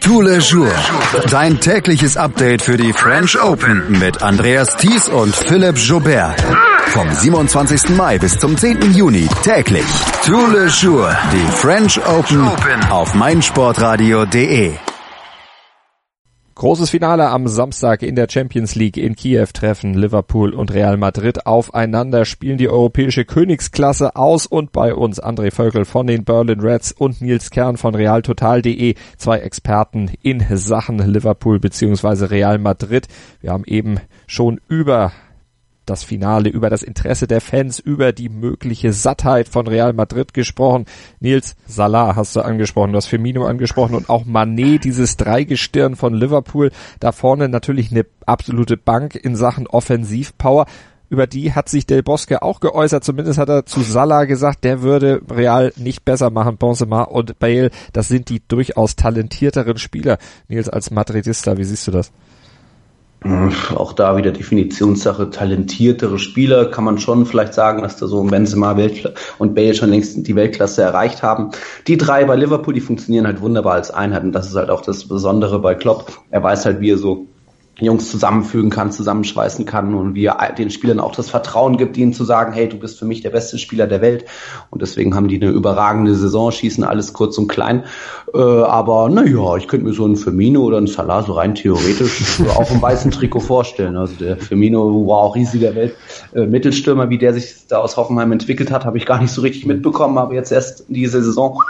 Tous 0.00 0.22
les 0.22 0.48
jours. 0.48 0.72
Dein 1.30 1.58
tägliches 1.58 2.16
Update 2.16 2.62
für 2.62 2.76
die 2.76 2.92
French 2.92 3.40
Open 3.40 3.98
mit 3.98 4.22
Andreas 4.22 4.76
Thies 4.76 5.08
und 5.08 5.34
Philipp 5.34 5.78
Joubert. 5.78 6.36
Vom 6.88 7.10
27. 7.10 7.96
Mai 7.96 8.18
bis 8.18 8.38
zum 8.38 8.56
10. 8.56 8.92
Juni 8.92 9.26
täglich. 9.42 9.84
Tous 10.26 10.46
les 10.52 10.82
jours. 10.82 11.08
Die 11.32 11.52
French 11.52 11.98
Open 12.06 12.46
auf 12.90 13.14
meinsportradio.de. 13.14 14.72
Großes 16.54 16.90
Finale 16.90 17.28
am 17.28 17.48
Samstag 17.48 18.02
in 18.02 18.14
der 18.14 18.28
Champions 18.30 18.74
League 18.74 18.96
in 18.96 19.16
Kiew 19.16 19.46
treffen 19.52 19.94
Liverpool 19.94 20.54
und 20.54 20.72
Real 20.72 20.96
Madrid 20.96 21.46
aufeinander, 21.46 22.24
spielen 22.24 22.58
die 22.58 22.68
europäische 22.68 23.24
Königsklasse 23.24 24.14
aus 24.14 24.46
und 24.46 24.70
bei 24.70 24.94
uns 24.94 25.20
André 25.20 25.50
Völkel 25.50 25.84
von 25.84 26.06
den 26.06 26.24
Berlin 26.24 26.60
Reds 26.60 26.92
und 26.92 27.20
Nils 27.20 27.50
Kern 27.50 27.78
von 27.78 27.94
realtotal.de, 27.94 28.94
zwei 29.16 29.38
Experten 29.38 30.10
in 30.22 30.44
Sachen 30.56 30.98
Liverpool 30.98 31.58
bzw. 31.58 32.26
Real 32.26 32.58
Madrid. 32.58 33.08
Wir 33.40 33.50
haben 33.50 33.64
eben 33.64 33.98
schon 34.28 34.60
über 34.68 35.10
das 35.86 36.04
Finale, 36.04 36.48
über 36.48 36.70
das 36.70 36.82
Interesse 36.82 37.26
der 37.26 37.40
Fans, 37.40 37.78
über 37.78 38.12
die 38.12 38.28
mögliche 38.28 38.92
Sattheit 38.92 39.48
von 39.48 39.66
Real 39.66 39.92
Madrid 39.92 40.34
gesprochen. 40.34 40.86
Nils 41.20 41.56
Salah 41.66 42.16
hast 42.16 42.36
du 42.36 42.40
angesprochen, 42.40 42.92
du 42.92 42.96
hast 42.96 43.06
Firmino 43.06 43.44
angesprochen 43.46 43.94
und 43.94 44.08
auch 44.08 44.24
Manet, 44.24 44.84
dieses 44.84 45.16
Dreigestirn 45.16 45.96
von 45.96 46.14
Liverpool. 46.14 46.70
Da 47.00 47.12
vorne 47.12 47.48
natürlich 47.48 47.90
eine 47.90 48.06
absolute 48.26 48.76
Bank 48.76 49.14
in 49.14 49.36
Sachen 49.36 49.66
Offensivpower. 49.66 50.66
über 51.08 51.26
die 51.26 51.52
hat 51.52 51.68
sich 51.68 51.84
Del 51.84 52.02
Bosque 52.02 52.40
auch 52.40 52.60
geäußert. 52.60 53.04
Zumindest 53.04 53.38
hat 53.38 53.50
er 53.50 53.66
zu 53.66 53.82
Salah 53.82 54.24
gesagt, 54.24 54.64
der 54.64 54.80
würde 54.80 55.20
Real 55.30 55.72
nicht 55.76 56.04
besser 56.04 56.30
machen. 56.30 56.56
Benzema 56.56 57.02
und 57.02 57.38
Bale, 57.38 57.70
das 57.92 58.08
sind 58.08 58.30
die 58.30 58.40
durchaus 58.46 58.96
talentierteren 58.96 59.76
Spieler. 59.76 60.18
Nils, 60.48 60.70
als 60.70 60.90
Madridista, 60.90 61.58
wie 61.58 61.64
siehst 61.64 61.86
du 61.86 61.90
das? 61.90 62.12
Auch 63.24 63.92
da 63.92 64.16
wieder 64.16 64.32
Definitionssache. 64.32 65.30
Talentiertere 65.30 66.18
Spieler 66.18 66.66
kann 66.66 66.84
man 66.84 66.98
schon 66.98 67.24
vielleicht 67.26 67.54
sagen, 67.54 67.82
dass 67.82 67.96
da 67.96 68.06
so 68.06 68.22
Benzema 68.24 68.76
Weltkla 68.76 69.10
und 69.38 69.54
Bale 69.54 69.74
schon 69.74 69.90
längst 69.90 70.26
die 70.26 70.36
Weltklasse 70.36 70.82
erreicht 70.82 71.22
haben. 71.22 71.50
Die 71.86 71.96
drei 71.96 72.24
bei 72.24 72.36
Liverpool, 72.36 72.74
die 72.74 72.80
funktionieren 72.80 73.26
halt 73.26 73.40
wunderbar 73.40 73.74
als 73.74 73.90
Einheit 73.90 74.24
und 74.24 74.32
das 74.32 74.48
ist 74.48 74.56
halt 74.56 74.70
auch 74.70 74.82
das 74.82 75.06
Besondere 75.06 75.60
bei 75.60 75.74
Klopp. 75.74 76.20
Er 76.30 76.42
weiß 76.42 76.64
halt, 76.64 76.80
wie 76.80 76.90
er 76.90 76.98
so 76.98 77.26
Jungs 77.80 78.10
zusammenfügen 78.10 78.70
kann, 78.70 78.92
zusammenschweißen 78.92 79.64
kann 79.64 79.94
und 79.94 80.14
wie 80.14 80.26
er 80.26 80.52
den 80.52 80.70
Spielern 80.70 81.00
auch 81.00 81.14
das 81.14 81.30
Vertrauen 81.30 81.78
gibt, 81.78 81.96
ihnen 81.96 82.12
zu 82.12 82.24
sagen, 82.24 82.52
hey, 82.52 82.68
du 82.68 82.78
bist 82.78 82.98
für 82.98 83.06
mich 83.06 83.22
der 83.22 83.30
beste 83.30 83.58
Spieler 83.58 83.86
der 83.86 84.02
Welt. 84.02 84.26
Und 84.70 84.82
deswegen 84.82 85.14
haben 85.14 85.28
die 85.28 85.40
eine 85.40 85.50
überragende 85.50 86.14
Saison, 86.14 86.52
schießen 86.52 86.84
alles 86.84 87.14
kurz 87.14 87.38
und 87.38 87.48
klein. 87.48 87.84
Äh, 88.34 88.38
aber 88.38 89.08
naja, 89.08 89.56
ich 89.56 89.68
könnte 89.68 89.86
mir 89.86 89.94
so 89.94 90.04
einen 90.04 90.16
Firmino 90.16 90.60
oder 90.60 90.76
einen 90.76 90.86
Salah 90.86 91.22
so 91.22 91.32
rein 91.32 91.54
theoretisch 91.54 92.40
auch 92.56 92.70
im 92.70 92.82
weißen 92.82 93.10
Trikot 93.10 93.40
vorstellen. 93.40 93.96
Also 93.96 94.14
der 94.16 94.36
Firmino 94.36 95.06
war 95.06 95.18
auch 95.18 95.34
riesiger 95.34 95.74
Welt 95.74 95.96
äh, 96.34 96.46
Mittelstürmer, 96.46 97.08
wie 97.08 97.18
der 97.18 97.32
sich 97.32 97.66
da 97.68 97.78
aus 97.78 97.96
Hoffenheim 97.96 98.32
entwickelt 98.32 98.70
hat, 98.70 98.84
habe 98.84 98.98
ich 98.98 99.06
gar 99.06 99.20
nicht 99.20 99.32
so 99.32 99.40
richtig 99.40 99.66
mitbekommen, 99.66 100.18
aber 100.18 100.34
jetzt 100.34 100.52
erst 100.52 100.84
diese 100.88 101.22
Saison 101.22 101.62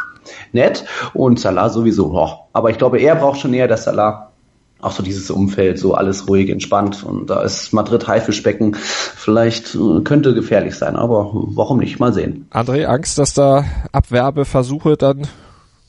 nett 0.52 0.84
und 1.14 1.38
Salah 1.38 1.68
sowieso. 1.70 2.12
Oh. 2.12 2.30
Aber 2.52 2.70
ich 2.70 2.78
glaube, 2.78 2.98
er 2.98 3.14
braucht 3.14 3.38
schon 3.40 3.54
eher 3.54 3.68
das 3.68 3.84
Salah 3.84 4.31
auch 4.82 4.92
so 4.92 5.02
dieses 5.02 5.30
Umfeld, 5.30 5.78
so 5.78 5.94
alles 5.94 6.28
ruhig, 6.28 6.50
entspannt. 6.50 7.04
Und 7.04 7.30
da 7.30 7.42
ist 7.42 7.72
Madrid 7.72 8.06
Haifischbecken 8.06 8.74
vielleicht 8.74 9.74
äh, 9.74 10.00
könnte 10.02 10.34
gefährlich 10.34 10.74
sein, 10.74 10.96
aber 10.96 11.30
warum 11.32 11.78
nicht? 11.78 12.00
Mal 12.00 12.12
sehen. 12.12 12.46
André, 12.50 12.84
Angst, 12.84 13.16
dass 13.18 13.32
da 13.32 13.64
Abwerbeversuche 13.92 14.96
dann 14.96 15.22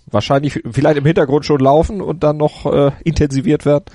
wahrscheinlich 0.05 0.61
vielleicht 0.71 0.97
im 0.97 1.05
Hintergrund 1.05 1.45
schon 1.45 1.59
laufen 1.59 2.01
und 2.01 2.23
dann 2.23 2.37
noch 2.37 2.71
äh, 2.71 2.91
intensiviert 3.03 3.65
werden? 3.65 3.85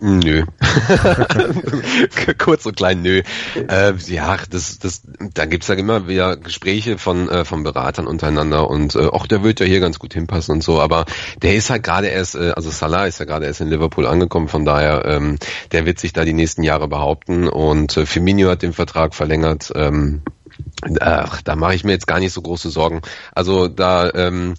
Nö. 0.00 0.44
Kurz 2.38 2.64
und 2.64 2.76
klein, 2.76 3.02
nö. 3.02 3.20
Äh, 3.68 3.92
ja, 4.06 4.38
das, 4.48 4.78
das, 4.78 5.02
da 5.34 5.44
gibt's 5.44 5.68
ja 5.68 5.74
immer 5.74 6.08
wieder 6.08 6.38
Gespräche 6.38 6.96
von, 6.96 7.28
äh, 7.28 7.44
von 7.44 7.62
Beratern 7.62 8.06
untereinander 8.06 8.70
und 8.70 8.94
äh, 8.94 9.06
auch 9.06 9.26
der 9.26 9.44
wird 9.44 9.60
ja 9.60 9.66
hier 9.66 9.80
ganz 9.80 9.98
gut 9.98 10.14
hinpassen 10.14 10.54
und 10.54 10.62
so, 10.62 10.80
aber 10.80 11.04
der 11.42 11.54
ist 11.54 11.68
halt 11.68 11.82
gerade 11.82 12.06
erst, 12.06 12.34
äh, 12.34 12.52
also 12.56 12.70
Salah 12.70 13.06
ist 13.06 13.20
ja 13.20 13.26
gerade 13.26 13.44
erst 13.44 13.60
in 13.60 13.68
Liverpool 13.68 14.06
angekommen, 14.06 14.48
von 14.48 14.64
daher, 14.64 15.04
ähm, 15.04 15.36
der 15.72 15.84
wird 15.84 15.98
sich 15.98 16.14
da 16.14 16.24
die 16.24 16.32
nächsten 16.32 16.62
Jahre 16.62 16.88
behaupten 16.88 17.46
und 17.46 17.94
äh, 17.98 18.06
Firmino 18.06 18.48
hat 18.48 18.62
den 18.62 18.72
Vertrag 18.72 19.14
verlängert. 19.14 19.70
Ähm, 19.74 20.22
Ach, 21.00 21.42
da 21.42 21.56
mache 21.56 21.74
ich 21.74 21.84
mir 21.84 21.92
jetzt 21.92 22.06
gar 22.06 22.20
nicht 22.20 22.32
so 22.32 22.40
große 22.40 22.70
Sorgen. 22.70 23.02
Also 23.34 23.68
da, 23.68 24.10
ähm, 24.14 24.54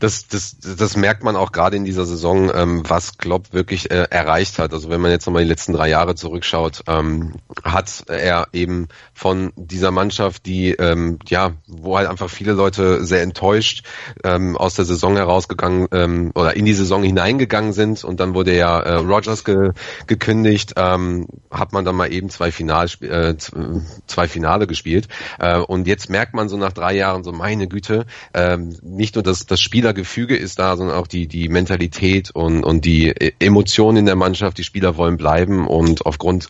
das, 0.00 0.26
das, 0.26 0.56
das 0.58 0.96
merkt 0.96 1.22
man 1.22 1.36
auch 1.36 1.52
gerade 1.52 1.76
in 1.76 1.84
dieser 1.84 2.04
Saison, 2.04 2.50
ähm, 2.54 2.82
was 2.88 3.18
Klopp 3.18 3.52
wirklich 3.52 3.90
äh, 3.90 4.06
erreicht 4.10 4.58
hat. 4.58 4.72
Also 4.72 4.90
wenn 4.90 5.00
man 5.00 5.10
jetzt 5.10 5.26
nochmal 5.26 5.44
die 5.44 5.48
letzten 5.48 5.72
drei 5.72 5.88
Jahre 5.88 6.14
zurückschaut, 6.14 6.82
ähm, 6.88 7.34
hat 7.62 8.04
er 8.08 8.48
eben 8.52 8.88
von 9.14 9.52
dieser 9.56 9.92
Mannschaft, 9.92 10.46
die 10.46 10.72
ähm, 10.72 11.18
ja, 11.28 11.52
wo 11.68 11.96
halt 11.96 12.08
einfach 12.08 12.28
viele 12.28 12.52
Leute 12.52 13.04
sehr 13.04 13.22
enttäuscht 13.22 13.84
ähm, 14.24 14.56
aus 14.56 14.74
der 14.74 14.84
Saison 14.84 15.16
herausgegangen 15.16 15.86
ähm, 15.92 16.32
oder 16.34 16.56
in 16.56 16.64
die 16.64 16.74
Saison 16.74 17.04
hineingegangen 17.04 17.72
sind 17.72 18.02
und 18.02 18.18
dann 18.18 18.34
wurde 18.34 18.56
ja 18.56 18.80
äh, 18.80 18.94
Rogers 18.94 19.44
ge 19.44 19.70
gekündigt, 20.06 20.74
ähm, 20.76 21.28
hat 21.50 21.72
man 21.72 21.84
dann 21.84 21.94
mal 21.94 22.12
eben 22.12 22.30
zwei 22.30 22.50
Final 22.50 22.86
äh, 23.00 23.36
zwei 23.36 24.28
Finale 24.28 24.66
gespielt. 24.66 25.08
Äh, 25.38 25.51
und 25.58 25.86
jetzt 25.86 26.10
merkt 26.10 26.34
man 26.34 26.48
so 26.48 26.56
nach 26.56 26.72
drei 26.72 26.94
Jahren 26.94 27.24
so, 27.24 27.32
meine 27.32 27.68
Güte, 27.68 28.06
ähm, 28.34 28.76
nicht 28.82 29.14
nur 29.14 29.22
das, 29.22 29.46
das 29.46 29.60
Spielergefüge 29.60 30.36
ist 30.36 30.58
da, 30.58 30.76
sondern 30.76 30.96
auch 30.96 31.06
die, 31.06 31.26
die 31.26 31.48
Mentalität 31.48 32.30
und, 32.30 32.64
und 32.64 32.84
die 32.84 33.08
e-, 33.08 33.32
Emotionen 33.38 33.98
in 33.98 34.06
der 34.06 34.16
Mannschaft. 34.16 34.58
Die 34.58 34.64
Spieler 34.64 34.96
wollen 34.96 35.16
bleiben 35.16 35.66
und 35.66 36.06
aufgrund 36.06 36.48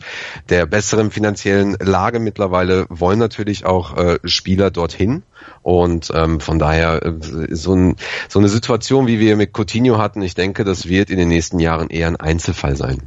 der 0.49 0.65
besseren 0.65 1.11
finanziellen 1.11 1.75
Lage 1.79 2.19
mittlerweile 2.19 2.85
wollen 2.89 3.19
natürlich 3.19 3.65
auch 3.65 3.97
äh, 3.97 4.19
Spieler 4.23 4.71
dorthin. 4.71 5.23
Und 5.61 6.11
ähm, 6.13 6.39
von 6.39 6.59
daher 6.59 7.03
äh, 7.03 7.13
so, 7.51 7.73
ein, 7.73 7.95
so 8.27 8.39
eine 8.39 8.49
Situation, 8.49 9.07
wie 9.07 9.19
wir 9.19 9.35
mit 9.35 9.53
Coutinho 9.53 9.97
hatten, 9.97 10.21
ich 10.21 10.35
denke, 10.35 10.63
das 10.63 10.87
wird 10.87 11.09
in 11.09 11.17
den 11.17 11.29
nächsten 11.29 11.59
Jahren 11.59 11.89
eher 11.89 12.07
ein 12.07 12.17
Einzelfall 12.17 12.75
sein. 12.75 13.01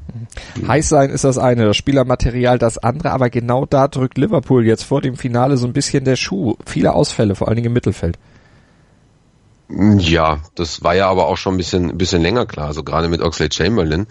Heiß 0.66 0.88
sein 0.88 1.10
ist 1.10 1.24
das 1.24 1.38
eine, 1.38 1.66
das 1.66 1.76
Spielermaterial 1.76 2.58
das 2.58 2.78
andere, 2.78 3.10
aber 3.10 3.30
genau 3.30 3.66
da 3.66 3.88
drückt 3.88 4.18
Liverpool 4.18 4.66
jetzt 4.66 4.84
vor 4.84 5.00
dem 5.00 5.16
Finale 5.16 5.56
so 5.56 5.66
ein 5.66 5.72
bisschen 5.72 6.04
der 6.04 6.16
Schuh. 6.16 6.56
Viele 6.64 6.94
Ausfälle, 6.94 7.34
vor 7.34 7.48
allen 7.48 7.56
Dingen 7.56 7.66
im 7.66 7.72
Mittelfeld. 7.74 8.18
Ja, 9.68 10.40
das 10.54 10.84
war 10.84 10.94
ja 10.94 11.08
aber 11.08 11.26
auch 11.26 11.36
schon 11.36 11.54
ein 11.54 11.56
bisschen, 11.56 11.90
ein 11.90 11.98
bisschen 11.98 12.22
länger 12.22 12.46
klar, 12.46 12.68
also 12.68 12.84
gerade 12.84 13.08
mit 13.08 13.20
Oxlade 13.20 13.52
Chamberlain. 13.52 14.06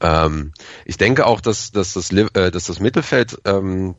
Ähm, 0.00 0.52
ich 0.84 0.98
denke 0.98 1.26
auch, 1.26 1.40
dass, 1.40 1.72
dass, 1.72 1.94
das, 1.94 2.12
äh, 2.12 2.50
dass 2.52 2.66
das 2.66 2.78
Mittelfeld 2.78 3.38
ähm, 3.44 3.96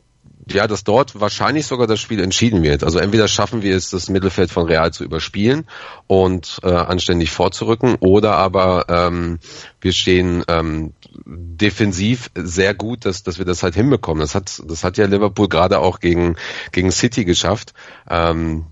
ja, 0.52 0.66
dass 0.66 0.84
dort 0.84 1.20
wahrscheinlich 1.20 1.66
sogar 1.66 1.86
das 1.86 2.00
Spiel 2.00 2.20
entschieden 2.20 2.62
wird. 2.62 2.84
Also 2.84 2.98
entweder 2.98 3.28
schaffen 3.28 3.62
wir 3.62 3.76
es, 3.76 3.90
das 3.90 4.08
Mittelfeld 4.08 4.50
von 4.50 4.66
Real 4.66 4.92
zu 4.92 5.04
überspielen 5.04 5.66
und 6.06 6.58
äh, 6.62 6.70
anständig 6.70 7.30
vorzurücken, 7.30 7.96
oder 8.00 8.36
aber 8.36 8.86
ähm, 8.88 9.38
wir 9.80 9.92
stehen 9.92 10.44
ähm, 10.48 10.92
defensiv 11.24 12.30
sehr 12.34 12.74
gut, 12.74 13.04
dass, 13.04 13.22
dass 13.22 13.38
wir 13.38 13.44
das 13.44 13.62
halt 13.62 13.74
hinbekommen. 13.74 14.20
Das 14.20 14.34
hat, 14.34 14.62
das 14.66 14.84
hat 14.84 14.98
ja 14.98 15.06
Liverpool 15.06 15.48
gerade 15.48 15.78
auch 15.78 16.00
gegen, 16.00 16.36
gegen 16.72 16.90
City 16.90 17.24
geschafft. 17.24 17.74
Ähm, 18.08 18.66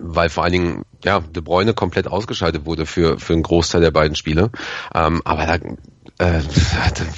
weil 0.00 0.28
vor 0.28 0.44
allen 0.44 0.52
Dingen 0.52 0.84
ja 1.04 1.20
De 1.20 1.42
Bruyne 1.42 1.74
komplett 1.74 2.08
ausgeschaltet 2.08 2.66
wurde 2.66 2.86
für 2.86 3.18
für 3.18 3.32
einen 3.32 3.42
Großteil 3.42 3.80
der 3.80 3.90
beiden 3.90 4.16
Spiele. 4.16 4.50
Ähm, 4.94 5.22
aber 5.24 5.46
da, 5.46 5.54
äh, 6.18 6.42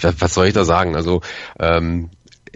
was 0.19 0.35
soll 0.35 0.47
ich 0.47 0.55
da 0.55 0.65
sagen? 0.65 0.97
Also 0.97 1.21
ähm, 1.59 2.11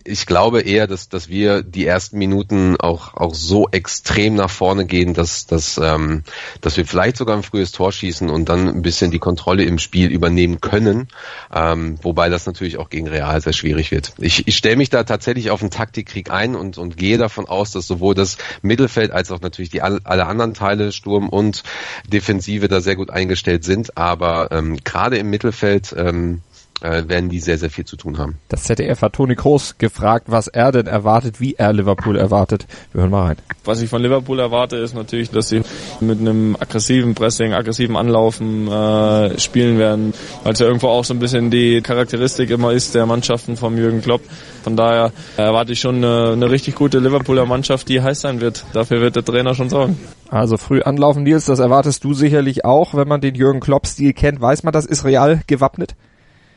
ich 0.05 0.27
glaube 0.27 0.61
eher, 0.61 0.87
dass, 0.87 1.09
dass 1.09 1.29
wir 1.29 1.62
die 1.62 1.87
ersten 1.87 2.19
Minuten 2.19 2.77
auch, 2.77 3.15
auch 3.15 3.35
so 3.35 3.69
extrem 3.71 4.35
nach 4.35 4.51
vorne 4.51 4.87
gehen, 4.87 5.15
dass, 5.15 5.47
dass, 5.47 5.79
ähm, 5.83 6.25
dass 6.61 6.77
wir 6.77 6.87
vielleicht 6.87 7.17
sogar 7.17 7.37
ein 7.37 7.43
frühes 7.43 7.73
Tor 7.73 7.93
schießen 7.93 8.31
und 8.31 8.49
dann 8.49 8.69
ein 8.69 8.83
bisschen 8.83 9.11
die 9.11 9.19
Kontrolle 9.19 9.65
im 9.65 9.79
Spiel 9.79 10.11
übernehmen 10.11 10.61
können. 10.61 11.09
Ähm, 11.55 11.99
wobei 12.03 12.29
das 12.29 12.47
natürlich 12.47 12.79
auch 12.79 12.91
gegen 12.91 13.09
Real 13.09 13.41
sehr 13.41 13.53
schwierig 13.53 13.91
wird. 13.91 14.12
Ich, 14.19 14.47
ich 14.47 14.57
stelle 14.57 14.77
mich 14.77 14.91
da 14.91 15.05
tatsächlich 15.05 15.51
auf 15.51 15.61
einen 15.61 15.71
Taktikkrieg 15.71 16.31
ein 16.31 16.55
und, 16.55 16.79
und 16.79 16.97
gehe 16.97 17.19
davon 17.19 17.47
aus, 17.47 17.73
dass 17.73 17.87
sowohl 17.87 18.15
das 18.15 18.38
Mittelfeld 18.62 19.11
als 19.11 19.31
auch 19.31 19.41
natürlich 19.41 19.71
die 19.71 19.83
alle 19.83 20.27
anderen 20.27 20.55
Teile, 20.55 20.93
Sturm 20.93 21.29
und 21.29 21.62
Defensive, 22.09 22.69
da 22.69 22.81
sehr 22.81 22.97
gut 22.97 23.11
eingestellt 23.11 23.65
sind. 23.65 23.97
Aber 23.97 24.51
ähm, 24.53 24.79
gerade 24.83 25.19
im 25.19 25.31
Mittelfeld 25.31 25.95
ähm, 25.97 26.43
äh, 26.83 27.09
werden 27.09 27.29
die 27.29 27.40
sehr, 27.40 27.59
sehr 27.59 27.71
viel 27.71 27.85
zu 27.85 27.97
tun 27.97 28.18
haben. 28.18 28.37
Das 28.49 28.64
ZDF 28.64 29.03
hat 29.03 29.14
Toni 29.14 29.37
Kroos 29.37 29.79
gefragt, 29.79 30.27
was 30.29 30.49
er 30.49 30.73
denn 30.73 30.87
erwartet, 30.87 31.40
wie 31.40 31.55
er 31.55 31.73
Liverpool 31.73 32.16
erwartet. 32.16 32.66
Wir 32.92 33.03
hören 33.03 33.11
mal 33.11 33.27
rein. 33.27 33.37
Was 33.64 33.81
ich 33.81 33.88
von 33.88 34.03
Liverpool 34.03 34.38
erwarte, 34.40 34.77
ist 34.77 34.95
natürlich, 34.95 35.31
dass 35.31 35.49
sie 35.49 35.62
mit 36.01 36.18
einem 36.18 36.57
aggressiven 36.59 37.14
Pressing, 37.14 37.53
aggressiven 37.53 37.97
Anlaufen 37.97 38.68
äh, 38.68 39.38
spielen 39.38 39.79
werden, 39.79 40.12
weil 40.42 40.53
es 40.53 40.59
ja 40.59 40.66
irgendwo 40.66 40.88
auch 40.88 41.05
so 41.05 41.14
ein 41.14 41.21
bisschen 41.21 41.51
die 41.51 41.81
Charakteristik 41.81 42.51
immer 42.51 42.73
ist 42.73 42.95
der 42.95 43.07
Mannschaften 43.07 43.57
vom 43.57 43.77
Jürgen 43.77 44.03
Klopp. 44.03 44.23
Von 44.62 44.77
daher 44.77 45.12
erwarte 45.37 45.73
ich 45.73 45.81
schon 45.81 45.97
eine, 45.97 46.33
eine 46.33 46.51
richtig 46.51 46.75
gute 46.75 46.99
Liverpooler 46.99 47.47
Mannschaft, 47.47 47.88
die 47.88 48.01
heiß 48.01 48.21
sein 48.21 48.40
wird. 48.40 48.64
Dafür 48.73 49.01
wird 49.01 49.16
der 49.16 49.25
Trainer 49.25 49.55
schon 49.55 49.68
sorgen. 49.68 49.99
Also 50.29 50.57
früh 50.57 50.83
anlaufen, 50.83 51.25
Nils, 51.25 51.45
das 51.45 51.59
erwartest 51.59 52.05
du 52.05 52.14
sicherlich 52.14 52.64
auch. 52.64 52.95
Wenn 52.95 53.09
man 53.09 53.21
den 53.21 53.35
Jürgen 53.35 53.61
Klopp-Stil 53.61 54.12
kennt, 54.12 54.40
weiß 54.40 54.62
man, 54.62 54.73
das 54.73 54.87
ist 54.87 55.05
real 55.05 55.42
gewappnet? 55.47 55.95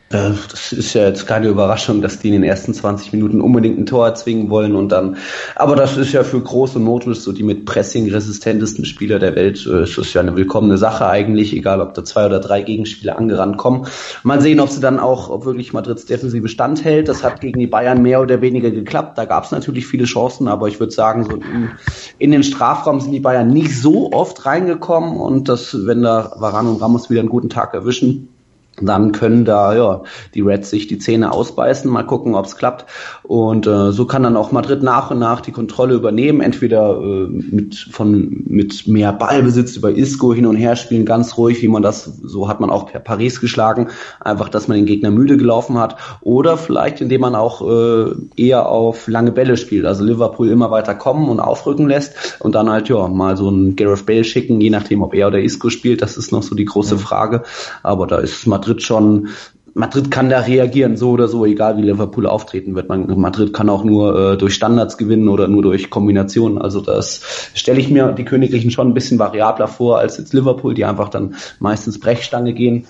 Äh, 0.10 0.32
das 0.52 0.72
ist 0.72 0.94
ja 0.94 1.08
jetzt 1.08 1.26
keine 1.26 1.48
Überraschung, 1.48 2.02
dass 2.02 2.20
die 2.20 2.28
in 2.28 2.34
den 2.34 2.44
ersten 2.44 2.74
20 2.74 3.12
Minuten 3.12 3.42
unbedingt 3.42 3.80
ein 3.80 3.88
Tor 3.88 4.06
erzwingen 4.06 4.52
wollen 4.52 4.76
und 4.76 4.90
dann, 4.92 5.18
aber 5.56 5.76
das 5.76 5.98
ist 5.98 6.14
ja 6.14 6.24
für 6.24 6.40
große 6.40 6.78
Modus, 6.78 7.24
so 7.24 7.32
die 7.32 7.42
mit 7.42 7.66
Pressing 7.66 8.12
resistentesten 8.12 8.86
Spieler 8.86 9.18
der 9.18 9.36
Welt, 9.36 9.66
äh, 9.66 9.84
ist 9.84 9.98
das 9.98 10.14
ja 10.14 10.22
eine 10.22 10.36
willkommene 10.36 10.78
Sache 10.78 11.08
eigentlich, 11.08 11.54
egal 11.54 11.82
ob 11.82 11.96
da 11.96 12.04
zwei 12.04 12.28
oder 12.28 12.40
drei 12.40 12.62
Gegenspieler 12.62 13.18
angerannt 13.18 13.58
kommen. 13.58 13.88
Mal 14.24 14.42
sehen, 14.42 14.60
ob 14.60 14.70
sie 14.70 14.80
dann 14.80 15.00
auch, 15.00 15.30
ob 15.30 15.46
wirklich 15.46 15.74
Madrids 15.74 16.06
Defensive 16.06 16.48
standhält. 16.50 17.08
Das 17.08 17.24
hat 17.24 17.42
gegen 17.42 17.60
die 17.60 17.68
Bayern 17.68 18.04
mehr 18.04 18.22
oder 18.22 18.42
weniger 18.42 18.70
geklappt. 18.70 19.18
Da 19.18 19.26
gab 19.26 19.46
es 19.46 19.52
natürlich 19.52 19.88
viele 19.88 20.06
Chancen, 20.06 20.48
aber 20.48 20.68
ich 20.68 20.80
würde 20.80 20.94
sagen, 20.94 21.24
so 21.24 21.32
in, 21.38 21.72
in, 22.20 22.32
den 22.32 22.44
Strafraum 22.44 23.00
sind 23.00 23.12
die 23.12 23.20
Bayern 23.20 23.48
nicht 23.48 23.76
so 23.80 24.12
oft 24.12 24.46
reingekommen 24.46 25.18
und 25.18 25.50
das, 25.50 25.76
wenn 25.88 26.04
da 26.04 26.34
Varan 26.38 26.68
und 26.68 26.82
Ramos 26.82 27.10
wieder 27.10 27.22
einen 27.22 27.30
guten 27.30 27.50
Tag 27.50 27.74
erwischen, 27.74 28.35
dann 28.82 29.12
können 29.12 29.46
da 29.46 29.76
ja 29.76 30.04
die 30.34 30.42
Reds 30.42 30.70
sich 30.70 30.88
die 30.88 30.98
Zähne 30.98 31.32
ausbeißen, 31.32 31.90
mal 31.90 32.04
gucken, 32.04 32.36
ob 32.36 32.46
es 32.46 32.58
klappt. 32.58 32.86
Und 33.24 33.68
äh, 33.68 33.92
so 33.92 34.06
kann 34.06 34.24
dann 34.24 34.38
auch 34.38 34.52
Madrid 34.52 34.84
nach 34.84 35.12
und 35.12 35.20
nach 35.20 35.42
die 35.42 35.52
Kontrolle 35.52 35.96
übernehmen, 35.96 36.42
entweder 36.42 37.00
äh, 37.00 37.28
mit 37.28 37.76
von 37.92 38.44
mit 38.48 38.88
mehr 38.88 39.14
Ballbesitz 39.14 39.78
über 39.78 39.92
Isco 39.92 40.34
hin 40.34 40.46
und 40.46 40.56
her 40.56 40.76
spielen, 40.76 41.06
ganz 41.06 41.38
ruhig, 41.38 41.62
wie 41.62 41.68
man 41.68 41.82
das 41.82 42.04
so 42.04 42.48
hat 42.48 42.60
man 42.60 42.70
auch 42.70 42.88
per 42.88 43.00
Paris 43.00 43.40
geschlagen, 43.40 43.88
einfach, 44.20 44.50
dass 44.50 44.68
man 44.68 44.78
den 44.78 44.86
Gegner 44.86 45.12
müde 45.12 45.38
gelaufen 45.38 45.78
hat, 45.78 45.96
oder 46.22 46.58
vielleicht 46.58 47.02
indem 47.02 47.22
man 47.22 47.36
auch 47.36 47.62
äh, 47.62 48.12
eher 48.36 48.68
auf 48.68 49.08
lange 49.08 49.32
Bälle 49.32 49.58
spielt, 49.58 49.86
also 49.86 50.04
Liverpool 50.04 50.50
immer 50.50 50.72
weiter 50.72 50.96
kommen 50.96 51.30
und 51.30 51.40
aufrücken 51.40 51.88
lässt 51.88 52.38
und 52.40 52.56
dann 52.56 52.70
halt 52.70 52.90
ja 52.90 53.08
mal 53.08 53.38
so 53.38 53.50
ein 53.50 53.76
Gareth 53.76 54.06
Bale 54.06 54.24
schicken, 54.24 54.60
je 54.60 54.70
nachdem, 54.70 55.02
ob 55.02 55.14
er 55.14 55.28
oder 55.28 55.40
Isco 55.40 55.70
spielt, 55.70 56.02
das 56.02 56.18
ist 56.18 56.32
noch 56.32 56.44
so 56.44 56.56
die 56.56 56.66
große 56.66 56.96
mhm. 56.96 57.00
Frage. 57.00 57.44
Aber 57.84 58.08
da 58.08 58.18
ist 58.18 58.46
Madrid 58.48 58.65
Madrid 58.66 58.82
schon 58.82 59.30
Madrid 59.78 60.10
kann 60.10 60.30
da 60.30 60.40
reagieren, 60.40 60.96
so 60.96 61.12
oder 61.12 61.28
so, 61.28 61.46
egal 61.46 61.78
wie 61.78 61.82
Liverpool 61.82 62.28
auftreten 62.28 62.76
wird. 62.76 62.88
Man, 62.88 63.20
Madrid 63.20 63.54
kann 63.54 63.68
auch 63.68 63.84
nur 63.84 64.34
äh, 64.34 64.38
durch 64.38 64.56
Standards 64.56 64.98
gewinnen 64.98 65.28
oder 65.28 65.50
nur 65.50 65.64
durch 65.64 65.90
Kombinationen. 65.90 66.58
Also 66.58 66.80
das 66.80 67.22
stelle 67.54 67.82
ich 67.82 67.90
mir 67.90 68.14
die 68.14 68.24
Königlichen 68.24 68.72
schon 68.72 68.88
ein 68.88 68.94
bisschen 68.94 69.20
variabler 69.20 69.68
vor 69.68 70.00
als 70.00 70.18
jetzt 70.18 70.34
Liverpool, 70.34 70.74
die 70.74 70.86
einfach 70.86 71.10
dann 71.10 71.36
meistens 71.60 72.00
Brechstange 72.00 72.54
gehen. 72.54 72.88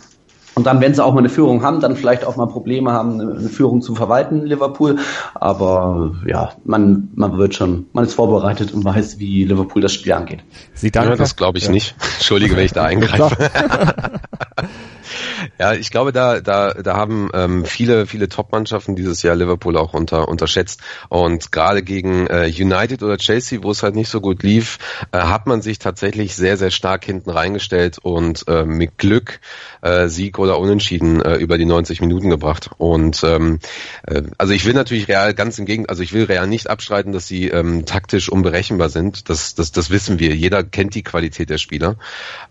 Und 0.53 0.67
dann, 0.67 0.79
wenn 0.79 0.93
sie 0.93 1.03
auch 1.03 1.13
mal 1.13 1.19
eine 1.19 1.29
Führung 1.29 1.63
haben, 1.63 1.81
dann 1.81 1.95
vielleicht 1.95 2.23
auch 2.23 2.35
mal 2.35 2.45
Probleme 2.45 2.91
haben, 2.91 3.19
eine 3.19 3.49
Führung 3.49 3.81
zu 3.81 3.95
verwalten, 3.95 4.45
Liverpool. 4.45 4.99
Aber 5.33 6.13
ja, 6.27 6.51
man, 6.65 7.09
man 7.15 7.38
wird 7.39 7.55
schon, 7.55 7.88
man 7.93 8.05
ist 8.05 8.13
vorbereitet 8.13 8.73
und 8.73 8.85
weiß, 8.85 9.17
wie 9.17 9.43
Liverpool 9.43 9.81
das 9.81 9.91
Spiel 9.91 10.13
angeht. 10.13 10.43
Sie 10.75 10.91
danke. 10.91 11.09
Ja, 11.09 11.15
das 11.15 11.35
glaube 11.35 11.57
ich 11.57 11.65
ja. 11.65 11.71
nicht. 11.71 11.95
Entschuldige, 12.17 12.55
wenn 12.55 12.65
ich 12.65 12.73
da 12.73 12.83
eingreife. 12.85 13.35
Ja, 15.60 15.73
ich 15.73 15.91
glaube, 15.91 16.12
da, 16.12 16.41
da, 16.41 16.73
da 16.73 16.95
haben 16.95 17.29
ähm, 17.34 17.65
viele, 17.65 18.05
viele 18.08 18.29
Top-Mannschaften 18.29 18.95
dieses 18.95 19.21
Jahr 19.23 19.36
Liverpool 19.36 19.77
auch 19.77 19.93
unter, 19.93 20.27
unterschätzt. 20.27 20.81
Und 21.10 21.51
gerade 21.51 21.84
gegen 21.84 22.27
äh, 22.27 22.45
United 22.45 23.03
oder 23.03 23.17
Chelsea, 23.17 23.63
wo 23.63 23.71
es 23.71 23.84
halt 23.84 23.95
nicht 23.95 24.10
so 24.10 24.21
gut 24.21 24.43
lief, 24.43 24.77
äh, 25.12 25.19
hat 25.19 25.47
man 25.47 25.62
sich 25.62 25.79
tatsächlich 25.79 26.36
sehr, 26.36 26.58
sehr 26.58 26.71
stark 26.71 27.05
hinten 27.05 27.29
reingestellt 27.29 27.99
und 27.99 28.47
äh, 28.47 28.65
mit 28.65 28.97
Glück 28.97 29.39
äh, 29.81 30.08
Sieg 30.08 30.39
oder 30.39 30.60
Unentschieden 30.60 31.21
äh, 31.21 31.36
über 31.36 31.58
die 31.58 31.65
90 31.65 32.01
Minuten 32.01 32.29
gebracht. 32.29 32.69
Und 32.77 33.23
ähm, 33.23 33.60
äh, 34.08 34.23
also 34.38 34.53
ich 34.53 34.65
will 34.65 34.73
natürlich 34.73 35.08
Real 35.08 35.34
ganz 35.34 35.58
im 35.60 35.65
Gegenteil, 35.65 35.89
also 35.89 36.03
ich 36.03 36.13
will 36.13 36.25
Real 36.25 36.47
nicht 36.47 36.69
abstreiten, 36.69 37.12
dass 37.12 37.27
sie 37.27 37.49
ähm, 37.49 37.86
taktisch 37.86 38.29
unberechenbar 38.29 38.89
sind. 38.89 39.29
Das, 39.29 39.55
das, 39.55 39.71
das 39.71 39.89
wissen 39.89 40.19
wir. 40.19 40.36
Jeder 40.36 40.63
kennt 40.63 40.95
die 40.95 41.03
Qualität 41.03 41.49
der 41.49 41.58
Spieler. 41.58 41.95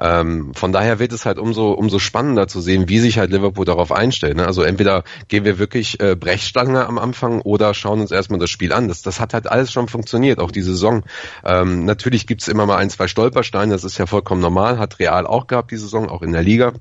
Ähm, 0.00 0.54
von 0.54 0.72
daher 0.72 0.98
wird 0.98 1.12
es 1.12 1.26
halt 1.26 1.38
umso, 1.38 1.72
umso 1.72 1.98
spannender 1.98 2.48
zu 2.48 2.60
sehen, 2.60 2.83
wie 2.88 2.98
sich 2.98 3.18
halt 3.18 3.30
Liverpool 3.30 3.64
darauf 3.64 3.92
einstellt. 3.92 4.36
Ne? 4.36 4.46
Also 4.46 4.62
entweder 4.62 5.04
gehen 5.28 5.44
wir 5.44 5.58
wirklich 5.58 6.00
äh, 6.00 6.16
Brechstange 6.16 6.86
am 6.86 6.98
Anfang 6.98 7.40
oder 7.40 7.74
schauen 7.74 8.00
uns 8.00 8.10
erstmal 8.10 8.38
das 8.38 8.50
Spiel 8.50 8.72
an. 8.72 8.88
Das, 8.88 9.02
das 9.02 9.20
hat 9.20 9.34
halt 9.34 9.46
alles 9.46 9.72
schon 9.72 9.88
funktioniert, 9.88 10.38
auch 10.38 10.50
die 10.50 10.62
Saison. 10.62 11.04
Ähm, 11.44 11.84
natürlich 11.84 12.26
gibt's 12.26 12.48
immer 12.48 12.66
mal 12.66 12.76
ein, 12.76 12.90
zwei 12.90 13.08
Stolpersteine, 13.08 13.72
das 13.72 13.84
ist 13.84 13.98
ja 13.98 14.06
vollkommen 14.06 14.40
normal, 14.40 14.78
hat 14.78 14.98
Real 14.98 15.26
auch 15.26 15.46
gehabt 15.46 15.70
die 15.70 15.76
Saison, 15.76 16.08
auch 16.08 16.22
in 16.22 16.32
der 16.32 16.42
Liga. 16.42 16.72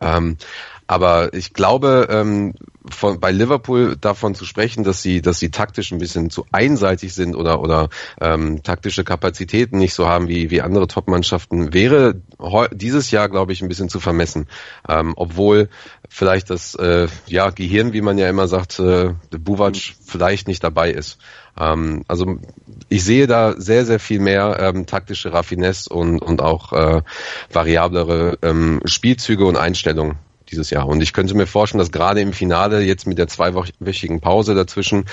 Ähm, 0.00 0.36
aber 0.88 1.34
ich 1.34 1.52
glaube, 1.52 2.08
ähm, 2.10 2.54
von, 2.90 3.20
bei 3.20 3.30
Liverpool 3.30 3.96
davon 4.00 4.34
zu 4.34 4.46
sprechen, 4.46 4.84
dass 4.84 5.02
sie, 5.02 5.20
dass 5.20 5.38
sie 5.38 5.50
taktisch 5.50 5.92
ein 5.92 5.98
bisschen 5.98 6.30
zu 6.30 6.46
einseitig 6.50 7.12
sind 7.12 7.36
oder 7.36 7.60
oder 7.60 7.90
ähm, 8.22 8.62
taktische 8.62 9.04
Kapazitäten 9.04 9.76
nicht 9.76 9.92
so 9.92 10.08
haben 10.08 10.28
wie 10.28 10.50
wie 10.50 10.62
andere 10.62 10.86
Top-Mannschaften, 10.86 11.74
wäre 11.74 12.14
dieses 12.72 13.10
Jahr, 13.10 13.28
glaube 13.28 13.52
ich, 13.52 13.60
ein 13.60 13.68
bisschen 13.68 13.90
zu 13.90 14.00
vermessen. 14.00 14.48
Ähm, 14.88 15.12
obwohl 15.16 15.68
vielleicht 16.08 16.48
das 16.48 16.74
äh, 16.76 17.08
ja 17.26 17.50
Gehirn, 17.50 17.92
wie 17.92 18.00
man 18.00 18.16
ja 18.16 18.30
immer 18.30 18.48
sagt, 18.48 18.78
äh, 18.78 19.14
Buvac 19.30 19.76
vielleicht 20.06 20.48
nicht 20.48 20.64
dabei 20.64 20.90
ist. 20.90 21.18
Ähm, 21.60 22.04
also 22.08 22.38
ich 22.88 23.04
sehe 23.04 23.26
da 23.26 23.60
sehr, 23.60 23.84
sehr 23.84 24.00
viel 24.00 24.20
mehr 24.20 24.56
ähm, 24.58 24.86
taktische 24.86 25.34
Raffinesse 25.34 25.92
und, 25.92 26.20
und 26.20 26.40
auch 26.40 26.72
äh, 26.72 27.02
variablere 27.52 28.38
ähm, 28.40 28.80
Spielzüge 28.86 29.44
und 29.44 29.58
Einstellungen 29.58 30.16
dieses 30.50 30.70
Jahr. 30.70 30.86
Und 30.86 31.00
ich 31.02 31.12
könnte 31.12 31.34
mir 31.34 31.46
vorstellen, 31.46 31.80
dass 31.80 31.92
gerade 31.92 32.20
im 32.20 32.32
Finale 32.32 32.82
jetzt 32.82 33.06
mit 33.06 33.18
der 33.18 33.28
zweiwöchigen 33.28 34.20
Pause 34.20 34.54
dazwischen, 34.54 35.06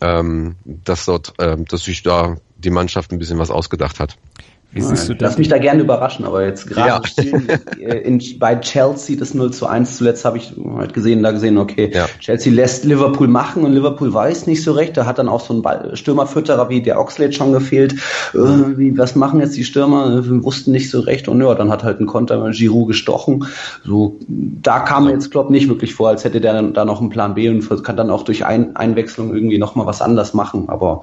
ähm, 0.00 0.56
dass 0.64 1.04
dort, 1.04 1.34
ähm, 1.38 1.64
dass 1.66 1.84
sich 1.84 2.02
da 2.02 2.36
die 2.56 2.70
Mannschaft 2.70 3.12
ein 3.12 3.18
bisschen 3.18 3.38
was 3.38 3.50
ausgedacht 3.50 4.00
hat. 4.00 4.16
Wie 4.78 4.82
siehst 4.82 5.08
du 5.08 5.14
das? 5.14 5.30
Lass 5.30 5.38
mich 5.38 5.48
da 5.48 5.58
gerne 5.58 5.82
überraschen, 5.82 6.24
aber 6.24 6.44
jetzt 6.44 6.68
gerade 6.68 7.02
ja. 7.80 7.92
in, 7.92 8.22
bei 8.38 8.54
Chelsea 8.56 9.16
das 9.18 9.34
0 9.34 9.52
zu 9.52 9.66
1 9.66 9.96
zuletzt 9.96 10.24
habe 10.24 10.38
ich 10.38 10.52
halt 10.76 10.94
gesehen, 10.94 11.22
da 11.22 11.32
gesehen, 11.32 11.58
okay, 11.58 11.90
ja. 11.92 12.06
Chelsea 12.20 12.52
lässt 12.52 12.84
Liverpool 12.84 13.26
machen 13.26 13.64
und 13.64 13.72
Liverpool 13.72 14.14
weiß 14.14 14.46
nicht 14.46 14.62
so 14.62 14.72
recht. 14.72 14.96
Da 14.96 15.04
hat 15.04 15.18
dann 15.18 15.28
auch 15.28 15.40
so 15.40 15.54
ein 15.54 15.96
Stürmerfütterer 15.96 16.68
wie 16.68 16.80
der 16.80 17.00
Oxlade 17.00 17.32
schon 17.32 17.52
gefehlt. 17.52 17.94
Äh, 18.34 18.38
wie, 18.76 18.96
was 18.96 19.16
machen 19.16 19.40
jetzt 19.40 19.56
die 19.56 19.64
Stürmer? 19.64 20.24
Wir 20.24 20.44
wussten 20.44 20.70
nicht 20.70 20.90
so 20.90 21.00
recht 21.00 21.28
und 21.28 21.40
ja, 21.40 21.54
dann 21.54 21.70
hat 21.70 21.82
halt 21.82 22.00
ein 22.00 22.06
Konter 22.06 22.48
Giroud 22.50 22.88
gestochen. 22.88 23.46
So, 23.84 24.16
da 24.28 24.80
kam 24.80 25.06
mir 25.06 25.12
jetzt 25.12 25.30
Klopp 25.30 25.50
nicht 25.50 25.68
wirklich 25.68 25.94
vor, 25.94 26.08
als 26.08 26.24
hätte 26.24 26.40
der 26.40 26.52
dann 26.52 26.72
da 26.72 26.84
noch 26.84 27.00
einen 27.00 27.10
Plan 27.10 27.34
B 27.34 27.48
und 27.48 27.68
kann 27.82 27.96
dann 27.96 28.10
auch 28.10 28.22
durch 28.22 28.44
ein 28.44 28.76
Einwechslung 28.76 29.34
irgendwie 29.34 29.58
nochmal 29.58 29.86
was 29.86 30.00
anders 30.00 30.34
machen. 30.34 30.68
Aber 30.68 31.00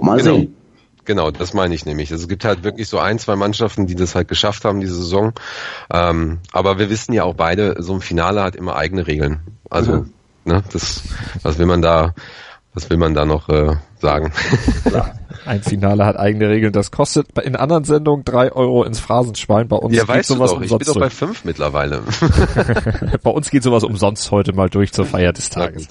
mal 0.00 0.18
genau. 0.18 0.34
sehen. 0.34 0.54
Genau, 1.04 1.30
das 1.30 1.52
meine 1.52 1.74
ich 1.74 1.84
nämlich. 1.84 2.12
Also 2.12 2.22
es 2.22 2.28
gibt 2.28 2.44
halt 2.44 2.62
wirklich 2.62 2.88
so 2.88 2.98
ein, 2.98 3.18
zwei 3.18 3.34
Mannschaften, 3.34 3.86
die 3.86 3.96
das 3.96 4.14
halt 4.14 4.28
geschafft 4.28 4.64
haben, 4.64 4.80
diese 4.80 4.94
Saison. 4.94 5.32
Ähm, 5.92 6.38
aber 6.52 6.78
wir 6.78 6.90
wissen 6.90 7.12
ja 7.12 7.24
auch 7.24 7.34
beide, 7.34 7.76
so 7.80 7.94
ein 7.94 8.00
Finale 8.00 8.42
hat 8.42 8.54
immer 8.54 8.76
eigene 8.76 9.06
Regeln. 9.06 9.40
Also, 9.68 9.92
mhm. 9.92 10.12
ne, 10.44 10.62
das, 10.72 11.02
was 11.42 11.58
will 11.58 11.66
man 11.66 11.82
da, 11.82 12.14
was 12.72 12.88
will 12.88 12.98
man 12.98 13.14
da 13.14 13.24
noch 13.24 13.48
äh, 13.48 13.74
sagen? 13.98 14.32
Ein 15.44 15.62
Finale 15.62 16.06
hat 16.06 16.16
eigene 16.16 16.48
Regeln. 16.48 16.72
Das 16.72 16.92
kostet 16.92 17.36
in 17.40 17.56
anderen 17.56 17.82
Sendungen 17.82 18.24
drei 18.24 18.52
Euro 18.52 18.84
ins 18.84 19.00
Phrasenschwein. 19.00 19.66
Bei 19.66 19.76
uns 19.76 19.96
ja, 19.96 20.04
geht 20.04 20.24
sowas 20.24 20.52
umsonst. 20.52 20.72
Ich 20.72 20.86
bin 20.86 20.94
doch 20.94 21.00
bei 21.00 21.10
fünf 21.10 21.44
mittlerweile. 21.44 22.02
bei 23.22 23.30
uns 23.30 23.50
geht 23.50 23.64
sowas 23.64 23.82
umsonst 23.82 24.30
heute 24.30 24.52
mal 24.52 24.68
durch 24.68 24.92
zur 24.92 25.04
Feier 25.04 25.32
des 25.32 25.50
Tages. 25.50 25.88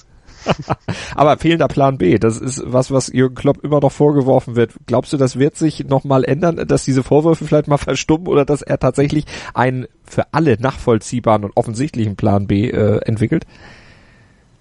Aber 1.14 1.38
fehlender 1.38 1.68
Plan 1.68 1.98
B, 1.98 2.18
das 2.18 2.38
ist 2.38 2.62
was, 2.64 2.90
was 2.90 3.08
Jürgen 3.12 3.34
Klopp 3.34 3.62
immer 3.64 3.80
noch 3.80 3.92
vorgeworfen 3.92 4.56
wird. 4.56 4.72
Glaubst 4.86 5.12
du, 5.12 5.16
das 5.16 5.38
wird 5.38 5.56
sich 5.56 5.84
nochmal 5.84 6.24
ändern, 6.24 6.66
dass 6.66 6.84
diese 6.84 7.02
Vorwürfe 7.02 7.44
vielleicht 7.44 7.68
mal 7.68 7.76
verstummen 7.78 8.28
oder 8.28 8.44
dass 8.44 8.62
er 8.62 8.78
tatsächlich 8.78 9.24
einen 9.54 9.86
für 10.04 10.32
alle 10.32 10.56
nachvollziehbaren 10.60 11.44
und 11.44 11.56
offensichtlichen 11.56 12.16
Plan 12.16 12.46
B 12.46 12.68
äh, 12.68 12.98
entwickelt? 13.04 13.44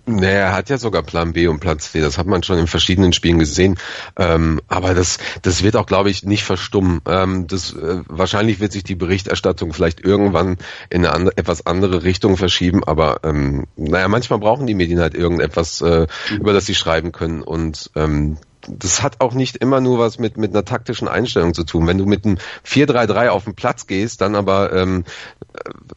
Naja, 0.06 0.30
er 0.30 0.54
hat 0.54 0.70
ja 0.70 0.78
sogar 0.78 1.04
Plan 1.04 1.34
B 1.34 1.48
und 1.48 1.60
Plan 1.60 1.78
C, 1.78 2.02
das 2.02 2.18
hat 2.18 2.26
man 2.26 2.42
schon 2.42 2.58
in 2.58 2.68
verschiedenen 2.68 3.14
Spielen 3.14 3.38
gesehen. 3.38 3.78
Ähm, 4.18 4.60
aber 4.68 4.96
das, 4.96 5.20
das 5.44 5.64
wird 5.64 5.76
auch, 5.76 5.86
glaube 5.86 6.10
ich, 6.10 6.24
nicht 6.24 6.44
verstummen. 6.44 7.02
Ähm, 7.06 7.46
das, 7.48 7.74
äh, 7.74 8.02
wahrscheinlich 8.08 8.60
wird 8.60 8.72
sich 8.72 8.84
die 8.84 8.96
Berichterstattung 8.96 9.74
vielleicht 9.74 10.04
irgendwann 10.04 10.58
in 10.90 11.06
eine 11.06 11.14
andere, 11.14 11.38
etwas 11.38 11.66
andere 11.66 12.04
Richtung 12.04 12.36
verschieben, 12.36 12.84
aber 12.84 13.20
ähm, 13.24 13.68
naja, 13.76 14.08
manchmal 14.08 14.40
brauchen 14.40 14.66
die 14.66 14.74
Medien 14.74 15.00
halt 15.00 15.14
irgendetwas, 15.14 15.82
äh, 15.82 16.08
über 16.32 16.54
das 16.54 16.66
sie 16.66 16.76
schreiben 16.76 17.12
können. 17.12 17.44
Und 17.44 17.92
ähm, 17.96 18.38
das 18.67 19.02
hat 19.02 19.21
auch 19.21 19.34
nicht 19.34 19.58
immer 19.58 19.82
nur 19.82 20.00
was 20.00 20.19
mit, 20.19 20.38
mit 20.38 20.52
einer 20.52 20.65
taktischen 20.65 21.08
Einstellung 21.08 21.54
zu 21.54 21.63
tun. 21.63 21.88
Wenn 21.88 21.97
du 21.97 22.06
mit 22.06 22.26
einem 22.26 22.38
4-3-3 22.65 23.30
auf 23.30 23.45
den 23.45 23.56
Platz 23.56 23.88
gehst, 23.88 24.21
dann 24.21 24.36
aber 24.36 24.74
ähm, 24.74 25.04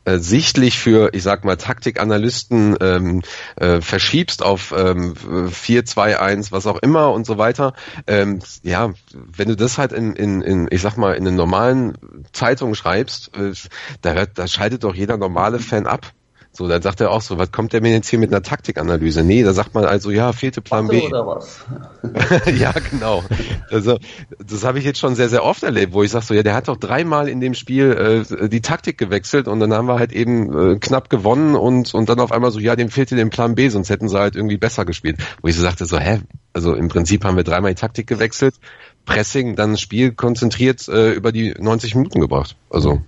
äh, 0.05 0.19
sichtlich 0.19 0.79
für, 0.79 1.15
ich 1.15 1.23
sag 1.23 1.45
mal, 1.45 1.57
Taktikanalysten 1.57 2.77
ähm, 2.81 3.23
äh, 3.57 3.81
verschiebst 3.81 4.43
auf 4.43 4.75
ähm, 4.77 5.15
4-2-1, 5.15 6.53
was 6.53 6.67
auch 6.67 6.79
immer 6.79 7.13
und 7.13 7.27
so 7.27 7.39
weiter, 7.39 7.75
ähm, 8.07 8.41
ja, 8.63 8.93
wenn 9.13 9.49
du 9.49 9.57
das 9.57 9.79
halt 9.79 9.93
in, 9.93 10.15
in, 10.15 10.43
in, 10.43 10.69
ich 10.71 10.83
sag 10.83 10.97
mal, 10.97 11.15
in 11.15 11.27
einer 11.27 11.37
normalen 11.37 11.95
Zeitung 12.33 12.75
schreibst, 12.75 13.37
äh, 13.37 13.53
da, 14.03 14.27
da 14.27 14.47
schaltet 14.47 14.85
doch 14.85 14.95
jeder 14.95 15.17
normale 15.17 15.59
Fan 15.59 15.87
ab. 15.87 16.13
So, 16.57 16.69
dann 16.69 16.83
sagt 16.83 17.01
er 17.01 17.11
auch 17.11 17.21
so, 17.21 17.37
was 17.37 17.51
kommt 17.51 17.73
der 17.73 17.81
mir 17.81 17.91
jetzt 17.91 18.09
hier 18.09 18.21
mit 18.21 18.31
einer 18.31 18.41
Taktikanalyse? 18.41 19.25
Nee, 19.25 19.43
da 19.43 19.53
sagt 19.53 19.75
man 19.75 19.85
also, 19.85 20.13
ja, 20.13 20.33
fehlte 20.33 20.61
Plan 20.61 20.87
B. 20.87 21.03
Oder 21.03 21.27
was? 21.27 21.65
ja, 22.57 22.73
genau. 22.91 23.25
Also, 23.71 23.99
das 24.39 24.63
habe 24.63 24.79
ich 24.79 24.85
jetzt 24.85 25.01
schon 25.01 25.17
sehr, 25.17 25.29
sehr 25.29 25.43
oft 25.43 25.65
erlebt, 25.65 25.95
wo 25.95 26.05
ich 26.05 26.13
sage 26.13 26.25
so, 26.27 26.33
ja, 26.33 26.45
der 26.45 26.55
hat 26.55 26.69
doch 26.69 26.77
dreimal 26.77 27.29
in 27.29 27.41
dem 27.41 27.55
Spiel 27.55 28.25
äh, 28.31 28.49
die 28.49 28.61
Taktik 28.61 28.99
gewechselt 28.99 29.49
und 29.49 29.59
dann 29.59 29.73
haben 29.73 29.89
wir 29.89 29.99
halt 29.99 30.13
eben 30.13 30.75
äh, 30.75 30.79
knapp 30.79 31.11
gewonnen 31.11 31.57
und, 31.57 31.93
und 31.93 32.09
dann 32.09 32.21
auf 32.21 32.31
einmal 32.31 32.53
so, 32.53 32.61
ja, 32.61 32.77
dem 32.77 32.89
fehlte 32.89 33.17
den 33.17 33.31
Plan 33.31 33.57
B, 33.57 33.69
sonst 33.69 33.91
hätten 33.91 34.09
sie 34.09 34.17
halt 34.17 34.37
irgendwie 34.37 34.57
besser 34.57 34.85
gespielt. 34.85 35.19
Wo 35.43 35.49
ich 35.49 35.57
so 35.57 35.63
sagte 35.63 35.87
so, 35.87 35.99
hä? 35.99 36.21
Also 36.53 36.75
im 36.75 36.87
Prinzip 36.87 37.25
haben 37.25 37.37
wir 37.37 37.43
dreimal 37.43 37.73
die 37.73 37.81
Taktik 37.81 38.07
gewechselt, 38.07 38.55
Pressing, 39.07 39.57
dann 39.57 39.77
Spiel 39.77 40.13
konzentriert 40.13 40.87
äh, 40.87 41.11
über 41.15 41.33
die 41.33 41.53
90 41.59 41.97
Minuten 41.97 42.21
gebracht. 42.21 42.55
Also 42.71 43.03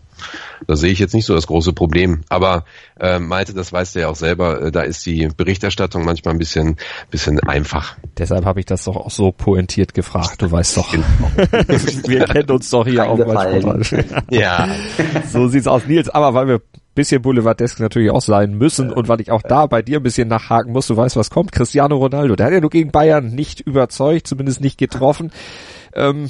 da 0.66 0.76
sehe 0.76 0.90
ich 0.90 0.98
jetzt 0.98 1.14
nicht 1.14 1.26
so 1.26 1.35
das 1.35 1.46
große 1.46 1.72
Problem. 1.72 2.22
Aber 2.29 2.64
äh, 2.98 3.18
Malte, 3.18 3.55
das 3.55 3.72
weißt 3.72 3.94
du 3.94 4.00
ja 4.00 4.09
auch 4.09 4.16
selber, 4.16 4.62
äh, 4.62 4.72
da 4.72 4.83
ist 4.83 5.05
die 5.07 5.29
Berichterstattung 5.37 6.05
manchmal 6.05 6.35
ein 6.35 6.38
bisschen, 6.38 6.76
bisschen 7.11 7.40
einfach. 7.40 7.96
Deshalb 8.18 8.44
habe 8.44 8.61
ich 8.61 8.66
das 8.66 8.85
doch 8.85 8.96
auch 8.96 9.11
so 9.11 9.33
pointiert 9.33 9.94
gefragt. 9.94 10.42
Du 10.42 10.50
weißt 10.50 10.76
doch, 10.76 10.90
genau. 10.90 11.07
wir 11.37 12.24
kennen 12.24 12.50
uns 12.50 12.70
doch 12.70 12.87
hier 12.87 13.09
auch 13.09 13.18
manchmal. 13.18 13.83
ja. 14.31 14.68
So 15.31 15.48
sieht's 15.48 15.66
aus, 15.66 15.87
Nils. 15.87 16.09
Aber 16.09 16.35
weil 16.35 16.48
wir 16.48 16.61
bisschen 16.96 17.22
Boulevardesk 17.22 17.79
natürlich 17.79 18.11
auch 18.11 18.22
sein 18.22 18.55
müssen 18.55 18.90
und 18.90 19.07
weil 19.07 19.20
ich 19.20 19.31
auch 19.31 19.42
da 19.42 19.66
bei 19.66 19.83
dir 19.83 20.00
ein 20.00 20.02
bisschen 20.02 20.26
nachhaken 20.26 20.72
muss, 20.72 20.88
du 20.88 20.96
weißt, 20.96 21.14
was 21.14 21.31
kommt. 21.31 21.52
Cristiano 21.52 21.96
Ronaldo, 21.96 22.35
der 22.35 22.46
hat 22.46 22.52
ja 22.55 22.61
nur 22.61 22.70
gegen 22.70 22.90
Bayern 22.90 23.29
nicht 23.29 23.61
überzeugt, 23.61 24.26
zumindest 24.26 24.61
nicht 24.61 24.79
getroffen. 24.79 25.31
Ähm, 25.94 26.29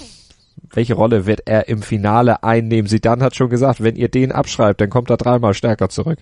welche 0.71 0.95
Rolle 0.95 1.27
wird 1.27 1.42
er 1.47 1.69
im 1.69 1.83
Finale 1.83 2.42
einnehmen? 2.42 2.88
Sidan 2.88 3.23
hat 3.23 3.37
schon 3.37 3.51
gesagt, 3.51 3.83
wenn 3.83 3.97
ihr 3.97 4.09
den 4.09 4.33
abschreibt, 4.33 4.81
dann 4.81 4.90
kommt 4.90 5.11
er 5.11 5.16
dreimal 5.16 5.55
stärker 5.55 5.88
zurück. 5.88 6.19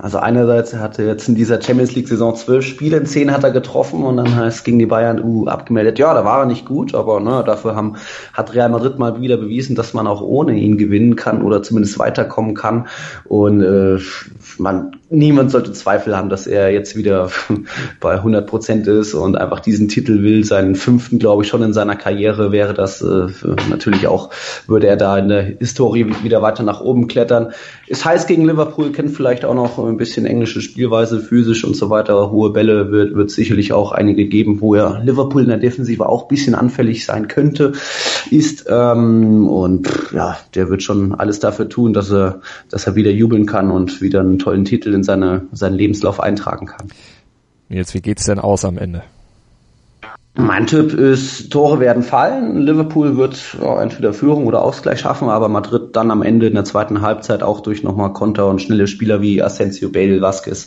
Also 0.00 0.18
einerseits 0.18 0.72
er 0.72 1.06
jetzt 1.06 1.28
in 1.28 1.34
dieser 1.34 1.60
Champions 1.60 1.94
League 1.94 2.08
Saison 2.08 2.34
zwölf 2.34 2.64
Spiele, 2.64 2.98
in 2.98 3.06
zehn 3.06 3.30
hat 3.32 3.44
er 3.44 3.50
getroffen 3.50 4.02
und 4.02 4.16
dann 4.16 4.36
heißt 4.36 4.64
gegen 4.64 4.78
die 4.78 4.86
Bayern 4.86 5.22
uh, 5.22 5.46
abgemeldet. 5.46 5.98
Ja, 5.98 6.12
da 6.14 6.24
war 6.24 6.40
er 6.40 6.46
nicht 6.46 6.66
gut, 6.66 6.94
aber 6.94 7.20
ne, 7.20 7.42
dafür 7.46 7.74
haben, 7.74 7.96
hat 8.32 8.54
Real 8.54 8.68
Madrid 8.68 8.98
mal 8.98 9.20
wieder 9.20 9.36
bewiesen, 9.36 9.76
dass 9.76 9.94
man 9.94 10.06
auch 10.06 10.20
ohne 10.20 10.54
ihn 10.54 10.76
gewinnen 10.76 11.16
kann 11.16 11.42
oder 11.42 11.62
zumindest 11.62 11.98
weiterkommen 11.98 12.54
kann. 12.54 12.88
Und 13.24 13.62
äh, 13.62 13.98
man, 14.58 14.96
niemand 15.08 15.50
sollte 15.50 15.72
Zweifel 15.72 16.16
haben, 16.16 16.28
dass 16.28 16.46
er 16.46 16.70
jetzt 16.70 16.96
wieder 16.96 17.30
bei 18.00 18.14
100 18.14 18.46
Prozent 18.46 18.86
ist 18.86 19.14
und 19.14 19.36
einfach 19.36 19.60
diesen 19.60 19.88
Titel 19.88 20.22
will. 20.22 20.44
Seinen 20.44 20.74
fünften, 20.74 21.18
glaube 21.18 21.44
ich, 21.44 21.48
schon 21.48 21.62
in 21.62 21.72
seiner 21.72 21.96
Karriere 21.96 22.52
wäre 22.52 22.74
das 22.74 23.00
äh, 23.00 23.28
natürlich 23.70 24.06
auch, 24.06 24.30
würde 24.66 24.86
er 24.86 24.96
da 24.96 25.16
in 25.18 25.28
der 25.28 25.42
Historie 25.42 26.14
wieder 26.22 26.42
weiter 26.42 26.62
nach 26.62 26.80
oben 26.80 27.06
klettern. 27.06 27.52
Ist 27.86 28.04
heiß 28.04 28.26
gegen 28.26 28.44
Liverpool, 28.44 28.92
kennt 28.92 29.12
vielleicht 29.12 29.43
auch 29.44 29.54
noch 29.54 29.78
ein 29.78 29.96
bisschen 29.96 30.26
englische 30.26 30.60
Spielweise, 30.60 31.20
physisch 31.20 31.64
und 31.64 31.76
so 31.76 31.90
weiter. 31.90 32.30
Hohe 32.30 32.50
Bälle 32.50 32.90
wird, 32.90 33.14
wird 33.14 33.30
sicherlich 33.30 33.72
auch 33.72 33.92
einige 33.92 34.26
geben, 34.26 34.60
wo 34.60 34.74
er 34.74 35.00
Liverpool 35.04 35.42
in 35.42 35.48
der 35.48 35.58
Defensive 35.58 36.08
auch 36.08 36.22
ein 36.22 36.28
bisschen 36.28 36.54
anfällig 36.54 37.04
sein 37.04 37.28
könnte, 37.28 37.72
ist. 38.30 38.66
Ähm, 38.68 39.48
und 39.48 39.88
ja, 40.12 40.36
der 40.54 40.68
wird 40.70 40.82
schon 40.82 41.14
alles 41.14 41.40
dafür 41.40 41.68
tun, 41.68 41.92
dass 41.92 42.10
er, 42.10 42.40
dass 42.70 42.86
er 42.86 42.94
wieder 42.94 43.10
jubeln 43.10 43.46
kann 43.46 43.70
und 43.70 44.00
wieder 44.00 44.20
einen 44.20 44.38
tollen 44.38 44.64
Titel 44.64 44.94
in 44.94 45.02
seine, 45.02 45.42
seinen 45.52 45.76
Lebenslauf 45.76 46.20
eintragen 46.20 46.66
kann. 46.66 46.88
Jetzt, 47.68 47.94
wie 47.94 48.00
geht's 48.00 48.24
denn 48.24 48.38
aus 48.38 48.64
am 48.64 48.78
Ende? 48.78 49.02
Mein 50.36 50.66
Tipp 50.66 50.92
ist, 50.92 51.50
Tore 51.50 51.78
werden 51.78 52.02
fallen. 52.02 52.58
Liverpool 52.58 53.16
wird 53.16 53.56
ja, 53.62 53.80
entweder 53.80 54.12
Führung 54.12 54.46
oder 54.46 54.62
Ausgleich 54.62 54.98
schaffen, 54.98 55.28
aber 55.28 55.48
Madrid 55.48 55.94
dann 55.94 56.10
am 56.10 56.22
Ende 56.22 56.48
in 56.48 56.54
der 56.54 56.64
zweiten 56.64 57.02
Halbzeit 57.02 57.44
auch 57.44 57.60
durch 57.60 57.84
nochmal 57.84 58.12
Konter 58.12 58.48
und 58.48 58.60
schnelle 58.60 58.88
Spieler 58.88 59.22
wie 59.22 59.40
Asensio, 59.40 59.90
Bale, 59.90 60.20
Vasquez 60.20 60.66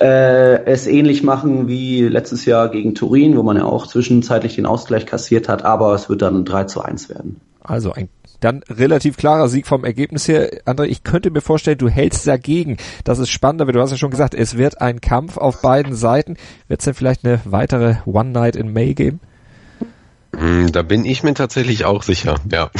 äh, 0.00 0.64
es 0.64 0.86
ähnlich 0.86 1.22
machen 1.22 1.66
wie 1.66 2.02
letztes 2.02 2.44
Jahr 2.44 2.68
gegen 2.68 2.94
Turin, 2.94 3.36
wo 3.36 3.42
man 3.42 3.56
ja 3.56 3.64
auch 3.64 3.86
zwischenzeitlich 3.86 4.56
den 4.56 4.66
Ausgleich 4.66 5.06
kassiert 5.06 5.48
hat, 5.48 5.64
aber 5.64 5.94
es 5.94 6.08
wird 6.10 6.20
dann 6.20 6.44
3 6.44 6.64
zu 6.64 6.82
1 6.82 7.08
werden. 7.08 7.40
Also 7.62 7.92
ein 7.92 8.08
dann 8.40 8.62
relativ 8.68 9.16
klarer 9.16 9.48
Sieg 9.48 9.66
vom 9.66 9.84
Ergebnis 9.84 10.28
her. 10.28 10.50
André, 10.66 10.84
ich 10.84 11.02
könnte 11.02 11.30
mir 11.30 11.40
vorstellen, 11.40 11.78
du 11.78 11.88
hältst 11.88 12.26
dagegen. 12.26 12.76
Das 13.04 13.18
ist 13.18 13.30
spannend, 13.30 13.62
aber 13.62 13.72
du 13.72 13.80
hast 13.80 13.90
ja 13.90 13.96
schon 13.96 14.10
gesagt, 14.10 14.34
es 14.34 14.56
wird 14.56 14.80
ein 14.80 15.00
Kampf 15.00 15.36
auf 15.36 15.62
beiden 15.62 15.94
Seiten. 15.94 16.36
Wird 16.68 16.80
es 16.80 16.84
denn 16.84 16.94
vielleicht 16.94 17.24
eine 17.24 17.40
weitere 17.44 17.96
One 18.06 18.30
Night 18.30 18.56
in 18.56 18.72
May 18.72 18.94
geben? 18.94 19.20
Hm, 20.36 20.70
da 20.70 20.82
bin 20.82 21.04
ich 21.04 21.22
mir 21.22 21.32
tatsächlich 21.34 21.84
auch 21.84 22.02
sicher, 22.02 22.34
ja. 22.50 22.70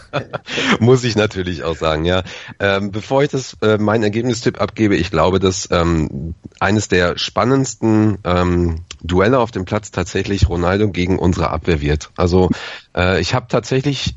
Muss 0.80 1.04
ich 1.04 1.14
natürlich 1.14 1.62
auch 1.62 1.76
sagen, 1.76 2.04
ja. 2.04 2.24
Ähm, 2.58 2.90
bevor 2.90 3.22
ich 3.22 3.30
das 3.30 3.56
äh, 3.62 3.78
mein 3.78 4.02
Ergebnistipp 4.02 4.60
abgebe, 4.60 4.96
ich 4.96 5.10
glaube, 5.10 5.38
dass 5.38 5.68
ähm, 5.70 6.34
eines 6.58 6.88
der 6.88 7.18
spannendsten 7.18 8.18
ähm, 8.24 8.80
Duelle 9.02 9.38
auf 9.38 9.52
dem 9.52 9.64
Platz 9.64 9.92
tatsächlich 9.92 10.48
Ronaldo 10.48 10.88
gegen 10.88 11.18
unsere 11.18 11.50
Abwehr 11.50 11.80
wird. 11.80 12.10
Also 12.16 12.50
äh, 12.96 13.20
ich 13.20 13.34
habe 13.34 13.46
tatsächlich 13.48 14.14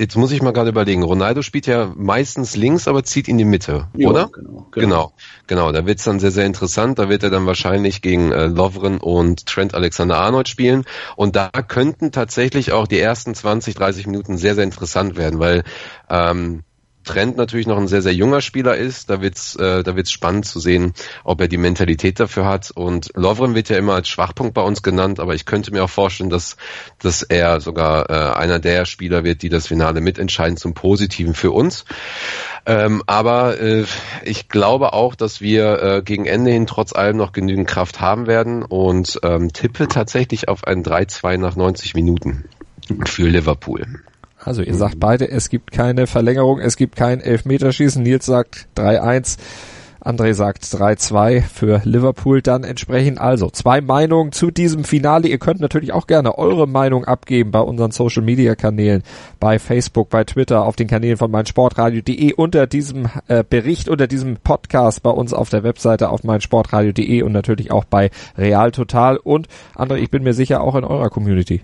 Jetzt 0.00 0.16
muss 0.16 0.32
ich 0.32 0.40
mal 0.40 0.54
gerade 0.54 0.70
überlegen. 0.70 1.02
Ronaldo 1.02 1.42
spielt 1.42 1.66
ja 1.66 1.92
meistens 1.94 2.56
links, 2.56 2.88
aber 2.88 3.04
zieht 3.04 3.28
in 3.28 3.36
die 3.36 3.44
Mitte, 3.44 3.88
ja, 3.94 4.08
oder? 4.08 4.30
Genau, 4.32 4.66
genau. 4.70 4.70
Genau, 4.70 5.12
genau. 5.46 5.72
Da 5.72 5.84
wird's 5.84 6.04
dann 6.04 6.18
sehr, 6.20 6.30
sehr 6.30 6.46
interessant. 6.46 6.98
Da 6.98 7.10
wird 7.10 7.22
er 7.22 7.28
dann 7.28 7.44
wahrscheinlich 7.44 8.00
gegen 8.00 8.32
äh, 8.32 8.46
Lovren 8.46 8.96
und 8.96 9.44
Trent 9.44 9.74
Alexander-Arnold 9.74 10.48
spielen. 10.48 10.86
Und 11.16 11.36
da 11.36 11.50
könnten 11.50 12.12
tatsächlich 12.12 12.72
auch 12.72 12.86
die 12.86 12.98
ersten 12.98 13.34
20, 13.34 13.74
30 13.74 14.06
Minuten 14.06 14.38
sehr, 14.38 14.54
sehr 14.54 14.64
interessant 14.64 15.18
werden, 15.18 15.38
weil 15.38 15.64
ähm, 16.08 16.62
Trent 17.04 17.36
natürlich 17.36 17.66
noch 17.66 17.78
ein 17.78 17.88
sehr, 17.88 18.02
sehr 18.02 18.14
junger 18.14 18.40
Spieler 18.40 18.76
ist. 18.76 19.10
Da 19.10 19.20
wird's, 19.20 19.56
äh, 19.56 19.82
da 19.82 19.96
wird's 19.96 20.12
spannend 20.12 20.46
zu 20.46 20.60
sehen, 20.60 20.92
ob 21.24 21.40
er 21.40 21.48
die 21.48 21.56
Mentalität 21.56 22.20
dafür 22.20 22.46
hat. 22.46 22.70
Und 22.70 23.10
Lovren 23.14 23.54
wird 23.54 23.68
ja 23.68 23.78
immer 23.78 23.94
als 23.94 24.08
Schwachpunkt 24.08 24.54
bei 24.54 24.62
uns 24.62 24.82
genannt, 24.82 25.20
aber 25.20 25.34
ich 25.34 25.46
könnte 25.46 25.72
mir 25.72 25.84
auch 25.84 25.90
vorstellen, 25.90 26.30
dass, 26.30 26.56
dass 26.98 27.22
er 27.22 27.60
sogar 27.60 28.10
äh, 28.10 28.38
einer 28.38 28.58
der 28.58 28.84
Spieler 28.84 29.24
wird, 29.24 29.42
die 29.42 29.48
das 29.48 29.68
Finale 29.68 30.00
mitentscheiden 30.00 30.56
zum 30.56 30.74
Positiven 30.74 31.34
für 31.34 31.52
uns. 31.52 31.84
Ähm, 32.66 33.02
aber 33.06 33.60
äh, 33.60 33.84
ich 34.24 34.48
glaube 34.48 34.92
auch, 34.92 35.14
dass 35.14 35.40
wir 35.40 35.82
äh, 35.82 36.02
gegen 36.02 36.26
Ende 36.26 36.50
hin 36.50 36.66
trotz 36.66 36.92
allem 36.92 37.16
noch 37.16 37.32
genügend 37.32 37.66
Kraft 37.66 38.00
haben 38.00 38.26
werden 38.26 38.62
und 38.62 39.18
ähm, 39.22 39.52
tippe 39.52 39.88
tatsächlich 39.88 40.48
auf 40.48 40.64
ein 40.64 40.84
3-2 40.84 41.38
nach 41.38 41.56
90 41.56 41.94
Minuten 41.94 42.44
für 43.06 43.28
Liverpool. 43.28 43.86
Also 44.42 44.62
ihr 44.62 44.74
sagt 44.74 44.98
beide, 44.98 45.30
es 45.30 45.50
gibt 45.50 45.70
keine 45.70 46.06
Verlängerung, 46.06 46.60
es 46.60 46.76
gibt 46.76 46.96
kein 46.96 47.20
Elfmeterschießen. 47.20 48.02
Nils 48.02 48.24
sagt 48.24 48.68
3-1, 48.76 49.36
André 50.02 50.32
sagt 50.32 50.64
3-2 50.64 51.42
für 51.42 51.82
Liverpool 51.84 52.40
dann 52.40 52.64
entsprechend. 52.64 53.20
Also 53.20 53.50
zwei 53.50 53.82
Meinungen 53.82 54.32
zu 54.32 54.50
diesem 54.50 54.84
Finale. 54.84 55.28
Ihr 55.28 55.38
könnt 55.38 55.60
natürlich 55.60 55.92
auch 55.92 56.06
gerne 56.06 56.38
eure 56.38 56.66
Meinung 56.66 57.04
abgeben 57.04 57.50
bei 57.50 57.60
unseren 57.60 57.90
Social 57.90 58.22
Media 58.22 58.54
Kanälen, 58.54 59.02
bei 59.40 59.58
Facebook, 59.58 60.08
bei 60.08 60.24
Twitter, 60.24 60.64
auf 60.64 60.76
den 60.76 60.88
Kanälen 60.88 61.18
von 61.18 61.30
meinsportradio.de 61.30 62.32
unter 62.32 62.66
diesem 62.66 63.10
äh, 63.28 63.44
Bericht, 63.48 63.90
unter 63.90 64.06
diesem 64.06 64.36
Podcast 64.36 65.02
bei 65.02 65.10
uns 65.10 65.34
auf 65.34 65.50
der 65.50 65.64
Webseite 65.64 66.08
auf 66.08 66.24
meinsportradio.de 66.24 67.22
und 67.22 67.32
natürlich 67.32 67.70
auch 67.70 67.84
bei 67.84 68.10
Real 68.38 68.70
Total 68.72 69.18
und 69.18 69.48
André, 69.76 69.96
ich 69.96 70.10
bin 70.10 70.22
mir 70.22 70.32
sicher 70.32 70.62
auch 70.62 70.76
in 70.76 70.84
eurer 70.84 71.10
Community. 71.10 71.60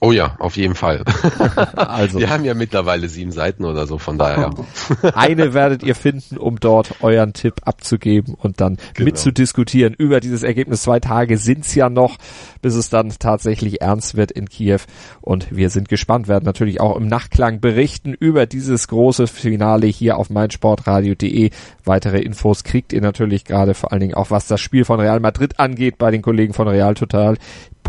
Oh 0.00 0.12
ja, 0.12 0.36
auf 0.38 0.56
jeden 0.56 0.76
Fall. 0.76 1.02
also. 1.76 2.20
Wir 2.20 2.30
haben 2.30 2.44
ja 2.44 2.54
mittlerweile 2.54 3.08
sieben 3.08 3.32
Seiten 3.32 3.64
oder 3.64 3.86
so, 3.88 3.98
von 3.98 4.16
daher. 4.16 4.54
Eine 5.14 5.54
werdet 5.54 5.82
ihr 5.82 5.96
finden, 5.96 6.36
um 6.36 6.60
dort 6.60 7.02
euren 7.02 7.32
Tipp 7.32 7.54
abzugeben 7.64 8.34
und 8.34 8.60
dann 8.60 8.78
genau. 8.94 9.06
mitzudiskutieren 9.06 9.94
über 9.94 10.20
dieses 10.20 10.44
Ergebnis. 10.44 10.82
Zwei 10.82 11.00
Tage 11.00 11.36
sind's 11.36 11.74
ja 11.74 11.90
noch, 11.90 12.16
bis 12.62 12.76
es 12.76 12.90
dann 12.90 13.12
tatsächlich 13.18 13.80
ernst 13.80 14.16
wird 14.16 14.30
in 14.30 14.48
Kiew. 14.48 14.80
Und 15.20 15.48
wir 15.50 15.68
sind 15.68 15.88
gespannt, 15.88 16.28
werden 16.28 16.44
natürlich 16.44 16.80
auch 16.80 16.96
im 16.96 17.08
Nachklang 17.08 17.60
berichten 17.60 18.14
über 18.14 18.46
dieses 18.46 18.86
große 18.86 19.26
Finale 19.26 19.88
hier 19.88 20.16
auf 20.16 20.30
meinsportradio.de. 20.30 21.50
Weitere 21.84 22.20
Infos 22.20 22.62
kriegt 22.62 22.92
ihr 22.92 23.00
natürlich 23.00 23.44
gerade 23.44 23.74
vor 23.74 23.90
allen 23.90 24.00
Dingen 24.00 24.14
auch, 24.14 24.30
was 24.30 24.46
das 24.46 24.60
Spiel 24.60 24.84
von 24.84 25.00
Real 25.00 25.18
Madrid 25.18 25.58
angeht, 25.58 25.98
bei 25.98 26.12
den 26.12 26.22
Kollegen 26.22 26.54
von 26.54 26.68
Real 26.68 26.94
Total 26.94 27.36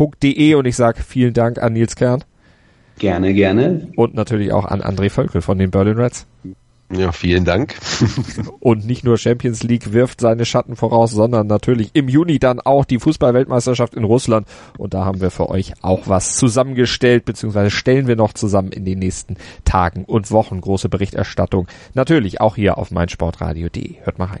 www.de 0.00 0.54
und 0.54 0.66
ich 0.66 0.76
sage 0.76 1.02
vielen 1.02 1.34
Dank 1.34 1.58
an 1.58 1.74
Nils 1.74 1.96
Kern. 1.96 2.24
Gerne, 2.98 3.32
gerne. 3.32 3.88
Und 3.96 4.14
natürlich 4.14 4.52
auch 4.52 4.64
an 4.64 4.82
André 4.82 5.10
Völkel 5.10 5.40
von 5.40 5.58
den 5.58 5.70
Berlin 5.70 5.96
Reds. 5.96 6.26
Ja, 6.92 7.12
vielen 7.12 7.44
Dank. 7.44 7.76
und 8.60 8.84
nicht 8.84 9.04
nur 9.04 9.16
Champions 9.16 9.62
League 9.62 9.92
wirft 9.92 10.20
seine 10.20 10.44
Schatten 10.44 10.74
voraus, 10.74 11.12
sondern 11.12 11.46
natürlich 11.46 11.90
im 11.92 12.08
Juni 12.08 12.40
dann 12.40 12.58
auch 12.58 12.84
die 12.84 12.98
Fußballweltmeisterschaft 12.98 13.94
in 13.94 14.02
Russland. 14.02 14.48
Und 14.76 14.92
da 14.92 15.04
haben 15.04 15.20
wir 15.20 15.30
für 15.30 15.48
euch 15.50 15.72
auch 15.82 16.08
was 16.08 16.36
zusammengestellt, 16.36 17.24
beziehungsweise 17.24 17.70
stellen 17.70 18.08
wir 18.08 18.16
noch 18.16 18.32
zusammen 18.32 18.72
in 18.72 18.84
den 18.84 18.98
nächsten 18.98 19.36
Tagen 19.64 20.04
und 20.04 20.32
Wochen. 20.32 20.60
Große 20.60 20.88
Berichterstattung. 20.88 21.68
Natürlich 21.94 22.40
auch 22.40 22.56
hier 22.56 22.76
auf 22.76 22.90
meinsportradio.de. 22.90 23.98
Hört 24.02 24.18
mal 24.18 24.26
rein. 24.26 24.40